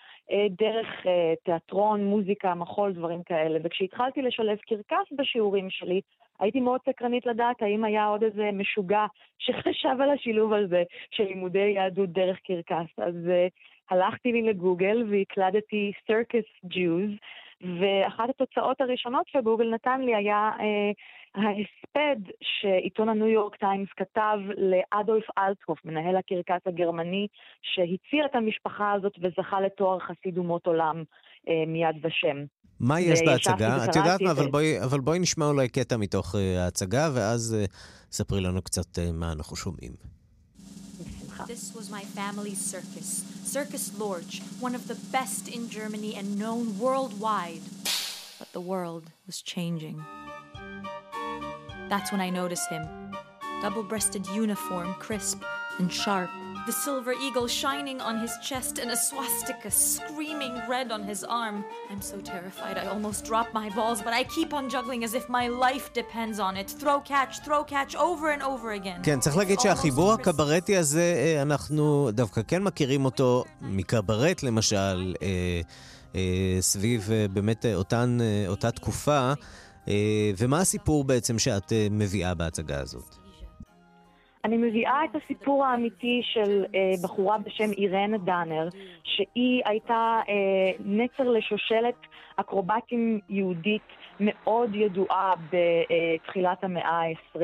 דרך 0.50 1.06
תיאטרון, 1.44 2.04
מוזיקה, 2.04 2.54
מחול, 2.54 2.92
דברים 2.92 3.22
כאלה. 3.22 3.58
וכשהתחלתי 3.62 4.22
לשלב 4.22 4.58
קרקס 4.58 5.12
בשיעורים 5.18 5.70
שלי, 5.70 6.00
הייתי 6.40 6.60
מאוד 6.60 6.80
סקרנית 6.88 7.26
לדעת 7.26 7.62
האם 7.62 7.84
היה 7.84 8.06
עוד 8.06 8.22
איזה 8.22 8.50
משוגע 8.52 9.06
שחשב 9.38 9.96
על 10.00 10.10
השילוב 10.10 10.52
הזה 10.52 10.82
של 11.10 11.24
לימודי 11.24 11.72
יהדות 11.74 12.10
דרך 12.10 12.38
קרקס. 12.46 12.98
אז 12.98 13.14
הלכתי 13.91 14.32
לי 14.32 14.43
לגוגל 14.43 15.05
והקלדתי 15.11 15.93
Circus 16.09 16.68
Jews, 16.72 17.12
ואחת 17.80 18.30
התוצאות 18.30 18.80
הראשונות 18.80 19.26
שגוגל 19.28 19.74
נתן 19.74 20.01
לי 20.01 20.14
היה 20.14 20.51
אה, 20.61 20.93
ההספד 21.35 22.32
שעיתון 22.43 23.09
הניו 23.09 23.26
יורק 23.26 23.57
טיימס 23.57 23.89
כתב 23.97 24.39
לאדולף 24.57 25.24
אלטהוף, 25.39 25.78
מנהל 25.85 26.16
הקרקס 26.16 26.66
הגרמני, 26.66 27.26
שהציע 27.62 28.26
את 28.26 28.35
המשפחה 28.35 28.93
הזאת 28.93 29.12
וזכה 29.22 29.61
לתואר 29.61 29.99
חסיד 29.99 30.39
אומות 30.39 30.66
עולם 30.66 31.05
אה, 31.49 31.66
מיד 31.66 31.97
ושם. 32.03 32.45
מה 32.80 33.01
יש 33.01 33.20
בהצגה? 33.26 33.85
את 33.85 33.97
יודעת 33.97 34.20
מה, 34.20 34.30
אבל 34.30 34.51
בואי, 34.51 34.82
אבל 34.85 35.01
בואי 35.01 35.18
נשמע 35.18 35.47
אולי 35.47 35.68
קטע 35.68 35.97
מתוך 35.97 36.35
uh, 36.35 36.39
ההצגה, 36.59 37.09
ואז 37.14 37.57
uh, 37.61 37.72
ספרי 38.12 38.41
לנו 38.41 38.62
קצת 38.62 38.99
uh, 38.99 39.12
מה 39.12 39.32
אנחנו 39.32 39.57
שומעים. 39.57 39.93
This 41.47 41.74
was 41.74 41.90
my 41.90 42.03
family's 42.03 42.61
circus. 42.61 43.24
Circus 43.45 43.99
Lorch, 43.99 44.40
one 44.61 44.74
of 44.74 44.88
the 44.88 44.95
best 44.95 45.49
in 45.49 45.68
Germany 45.68 46.14
and 46.14 46.38
known 46.38 46.78
worldwide. 46.78 47.61
But 48.38 48.53
the 48.53 48.61
world 48.61 49.11
was 49.26 49.42
changing. 49.42 50.03
That's 51.90 52.11
when 52.11 52.22
I 52.22 52.30
noticed 52.30 52.70
him. 52.70 52.86
Double 53.61 53.82
breasted 53.82 54.26
uniform, 54.28 54.95
crisp 54.95 55.42
and 55.78 55.92
sharp 55.92 56.30
the 56.66 56.72
silver 56.86 57.14
eagle 57.26 57.48
shining 57.62 57.98
on 58.08 58.14
his 58.24 58.32
chest 58.48 58.74
and 58.82 58.90
a 58.96 58.98
swastika 59.08 59.70
screaming 59.70 60.54
red 60.74 60.88
on 60.96 61.02
his 61.10 61.20
arm. 61.42 61.56
I'm 61.90 62.04
so 62.12 62.16
terrified 62.32 62.76
I 62.82 62.86
almost 62.94 63.20
drop 63.30 63.48
my 63.60 63.68
balls, 63.78 63.98
but 64.06 64.12
I 64.20 64.22
keep 64.36 64.50
on 64.58 64.64
juggling 64.74 65.02
as 65.08 65.12
if 65.20 65.24
my 65.28 65.46
life 65.66 65.86
depends 66.02 66.38
on 66.46 66.52
it. 66.62 66.68
Throw 66.82 66.98
catch, 67.12 67.32
throw 67.46 67.62
catch, 67.74 67.92
over 68.08 68.26
and 68.34 68.42
over 68.42 68.68
again. 68.80 69.02
כן, 69.02 69.20
צריך 69.20 69.36
להגיד 69.36 69.60
שהחיבור 69.60 70.12
הקברטי 70.12 70.76
הזה, 70.76 71.38
אנחנו 71.42 72.10
דווקא 72.12 72.40
כן 72.48 72.62
מכירים 72.62 73.04
אותו 73.04 73.44
מקברט 73.60 74.42
למשל, 74.42 75.14
סביב 76.60 77.10
באמת 77.32 77.66
אותן, 77.74 78.18
אותה 78.48 78.70
תקופה. 78.70 79.32
ומה 80.38 80.60
הסיפור 80.60 81.04
בעצם 81.04 81.38
שאת 81.38 81.72
מביאה 81.90 82.34
בהצגה 82.34 82.80
הזאת? 82.80 83.23
אני 84.45 84.57
מביאה 84.57 85.05
את 85.05 85.16
הסיפור 85.22 85.64
האמיתי 85.64 86.20
של 86.24 86.64
אה, 86.74 86.90
בחורה 87.03 87.38
בשם 87.38 87.72
אירן 87.78 88.16
דאנר, 88.16 88.68
שהיא 89.05 89.62
הייתה 89.64 90.20
אה, 90.28 90.70
נצר 90.84 91.30
לשושלת 91.30 91.95
אקרובטים 92.36 93.20
יהודית 93.28 93.82
מאוד 94.20 94.74
ידועה 94.74 95.32
בתחילת 95.53 96.64
המאה 96.64 97.03
ה-20 97.03 97.38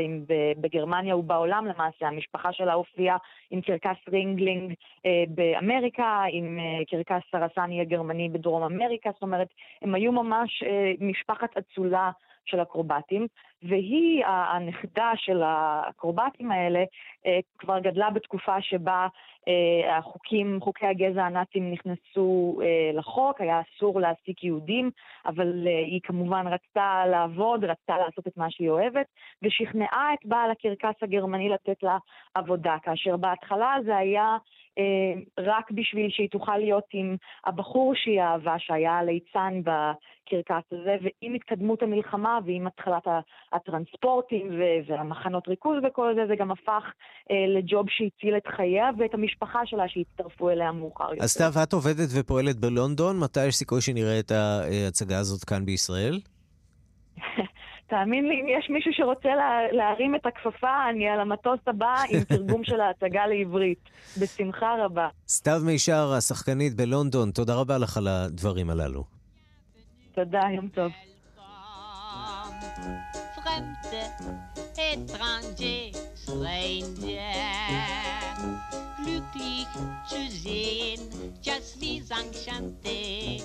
בגרמניה 0.61 1.17
ובעולם 1.17 1.67
למעשה. 1.67 2.09
המשפחה 2.09 2.53
שלה 2.53 2.73
הופיעה 2.73 3.17
עם 3.51 3.61
קרקס 3.61 4.09
רינגלינג 4.09 4.75
אה, 5.07 5.25
באמריקה, 5.29 6.25
עם 6.31 6.59
אה, 6.59 6.85
קרקס 6.91 7.23
סרסני 7.33 7.81
הגרמני 7.81 8.29
בדרום 8.29 8.63
אמריקה, 8.63 9.11
זאת 9.13 9.23
אומרת, 9.23 9.49
הם 9.83 9.95
היו 9.95 10.13
ממש 10.13 10.63
אה, 10.63 10.93
משפחת 11.01 11.57
אצולה. 11.59 12.11
של 12.45 12.63
אקרובטים, 12.63 13.27
והיא, 13.63 14.25
הנכדה 14.27 15.13
של 15.17 15.43
האקרובטים 15.43 16.51
האלה, 16.51 16.85
אה, 17.27 17.39
כבר 17.59 17.79
גדלה 17.79 18.11
בתקופה 18.11 18.63
שבה 18.63 19.07
אה, 19.49 19.97
החוקים, 19.99 20.61
חוקי 20.61 20.87
הגזע 20.87 21.25
הנאצים 21.25 21.73
נכנסו 21.73 22.61
אה, 22.63 22.91
לחוק, 22.95 23.41
היה 23.41 23.61
אסור 23.61 24.01
להעסיק 24.01 24.45
יהודים, 24.45 24.91
אבל 25.27 25.67
היא 25.67 26.01
כמובן 26.03 26.47
רצתה 26.47 27.03
לעבוד, 27.07 27.65
רצתה 27.65 27.99
לעשות 27.99 28.27
את 28.27 28.37
מה 28.37 28.51
שהיא 28.51 28.71
אוהבת, 28.71 29.07
ושכנעה 29.43 30.15
את 30.15 30.27
בעל 30.27 30.51
הקרקס 30.51 31.03
הגרמני 31.03 31.49
לתת 31.49 31.83
לה 31.83 31.99
עבודה, 32.35 32.77
כאשר 32.83 33.17
בהתחלה 33.17 33.77
זה 33.85 33.97
היה 33.97 34.37
רק 35.39 35.71
בשביל 35.71 36.11
שהיא 36.11 36.31
תוכל 36.31 36.57
להיות 36.59 36.85
עם 36.93 37.17
הבחור 37.45 37.95
שהיא 37.95 38.21
אהבה, 38.21 38.59
שהיה 38.59 38.93
הליצן 38.99 39.61
בקרקס 39.65 40.73
הזה, 40.73 40.97
ועם 41.03 41.35
התקדמות 41.35 41.83
המלחמה 41.83 42.39
ועם 42.45 42.67
התחלת 42.67 43.07
הטרנספורטים 43.53 44.51
והמחנות 44.89 45.49
ריכוז 45.49 45.77
וכל 45.89 46.15
זה, 46.15 46.27
זה 46.29 46.35
גם 46.37 46.51
הפך 46.51 46.85
אה, 47.31 47.37
לג'וב 47.59 47.87
שהציל 47.89 48.37
את 48.37 48.47
חייה 48.57 48.91
ואת 48.99 49.15
המשפחה 49.15 49.61
שלה 49.65 49.89
שהצטרפו 49.89 50.51
אליה 50.51 50.73
מאוחר 50.73 51.11
יותר. 51.11 51.25
אז 51.25 51.31
סתיו, 51.31 51.53
את 51.63 51.73
עובדת 51.73 52.09
ופועלת 52.21 52.57
בלונדון, 52.57 53.19
מתי 53.19 53.47
יש 53.47 53.57
סיכוי 53.57 53.81
שנראה 53.81 54.19
את 54.21 54.31
ההצגה 54.31 55.19
הזאת 55.19 55.45
כאן 55.45 55.65
בישראל? 55.65 56.21
תאמין 57.91 58.29
לי, 58.29 58.41
אם 58.41 58.47
יש 58.59 58.71
מישהו 58.71 58.93
שרוצה 58.95 59.29
לה, 59.29 59.73
להרים 59.73 60.15
את 60.15 60.27
הכפפה, 60.27 60.91
אני 60.91 61.09
על 61.09 61.21
המטוס 61.21 61.61
הבא 61.67 61.95
עם 62.11 62.25
תרגום 62.37 62.65
של 62.65 62.81
ההצגה 62.81 63.27
לעברית. 63.27 63.79
בשמחה 64.21 64.75
רבה. 64.85 65.09
סתיו 65.29 65.61
מישר, 65.67 66.13
השחקנית 66.19 66.75
בלונדון, 66.75 67.31
תודה 67.31 67.55
רבה 67.55 67.79
לך 67.79 67.97
על 67.97 68.09
הדברים 68.09 68.71
הללו. 68.71 69.05
תודה, 70.15 70.41
יום 70.55 70.69
טוב. 70.69 70.93
Glücklich 79.05 79.67
zu 80.09 80.21
sehen, 80.31 81.01
just 81.43 81.81
wie 81.81 82.03
enchanté. 82.11 83.43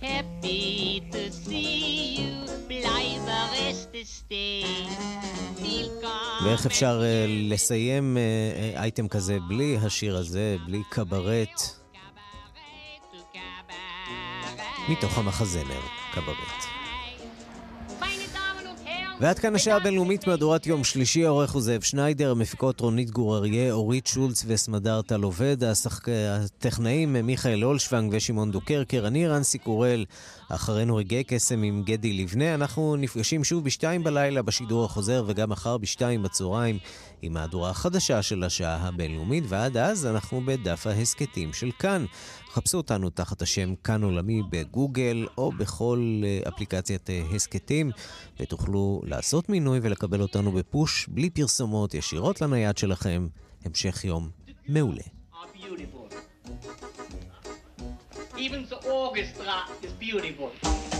Happy 0.00 1.02
to 1.12 1.30
see 1.30 2.16
you, 2.20 2.46
bleibe 2.68 3.38
rest 3.52 3.94
stay. 4.04 4.64
ואיך 6.44 6.66
אפשר 6.66 7.00
uh, 7.00 7.52
לסיים 7.52 8.16
uh, 8.16 8.78
אייטם 8.78 9.08
כזה 9.08 9.38
בלי 9.48 9.76
השיר 9.82 10.16
הזה, 10.16 10.56
בלי 10.66 10.82
קברט? 10.90 11.62
מתוך 14.88 15.18
המחזמר, 15.18 15.80
קברט. 16.14 16.69
ועד 19.20 19.38
כאן 19.38 19.54
השעה 19.54 19.76
הבינלאומית 19.76 20.26
מהדורת 20.26 20.66
יום 20.66 20.84
שלישי, 20.84 21.24
העורך 21.24 21.50
הוא 21.50 21.62
זאב 21.62 21.80
שניידר, 21.80 22.30
המפיקות 22.30 22.80
רונית 22.80 23.10
גור 23.10 23.36
אריה, 23.36 23.72
אורית 23.72 24.06
שולץ 24.06 24.44
וסמדר 24.46 25.02
טל 25.02 25.22
עובד, 25.22 25.64
השחק... 25.64 26.08
הטכנאים 26.08 27.12
מיכאל 27.12 27.64
אולשוונג 27.64 28.12
ושמעון 28.16 28.50
דוקרקר, 28.50 29.06
אני 29.06 29.28
רנסי 29.28 29.58
קורל, 29.58 30.04
אחרינו 30.48 30.96
רגעי 30.96 31.24
קסם 31.24 31.62
עם 31.62 31.82
גדי 31.82 32.12
לבנה, 32.12 32.54
אנחנו 32.54 32.96
נפגשים 32.96 33.44
שוב 33.44 33.64
בשתיים 33.64 34.04
בלילה 34.04 34.42
בשידור 34.42 34.84
החוזר 34.84 35.24
וגם 35.26 35.50
מחר 35.50 35.78
בשתיים 35.78 36.22
בצהריים 36.22 36.78
עם 37.22 37.32
מהדורה 37.32 37.70
החדשה 37.70 38.22
של 38.22 38.44
השעה 38.44 38.76
הבינלאומית, 38.76 39.44
ועד 39.48 39.76
אז 39.76 40.06
אנחנו 40.06 40.40
בדף 40.44 40.86
ההסכתים 40.86 41.52
של 41.52 41.70
כאן. 41.78 42.04
חפשו 42.52 42.76
אותנו 42.76 43.10
תחת 43.10 43.42
השם 43.42 43.74
כאן 43.84 44.02
עולמי 44.02 44.42
בגוגל 44.50 45.26
או 45.38 45.52
בכל 45.52 46.22
אה, 46.24 46.48
אפליקציית 46.48 47.10
אה, 47.10 47.22
הסכתים, 47.34 47.90
ותוכלו 48.40 49.00
לעשות 49.04 49.48
מינוי 49.48 49.80
ולקבל 49.82 50.22
אותנו 50.22 50.52
בפוש 50.52 51.08
בלי 51.08 51.30
פרסומות 51.30 51.94
ישירות 51.94 52.40
לנייד 52.40 52.78
שלכם. 52.78 53.28
המשך 53.64 54.04
יום 54.04 54.30
מעולה. 54.68 55.02
Even 58.36 58.64
the 58.70 58.80
orchestra 58.86 59.56
is 59.84 59.92
beautiful. 60.00 60.99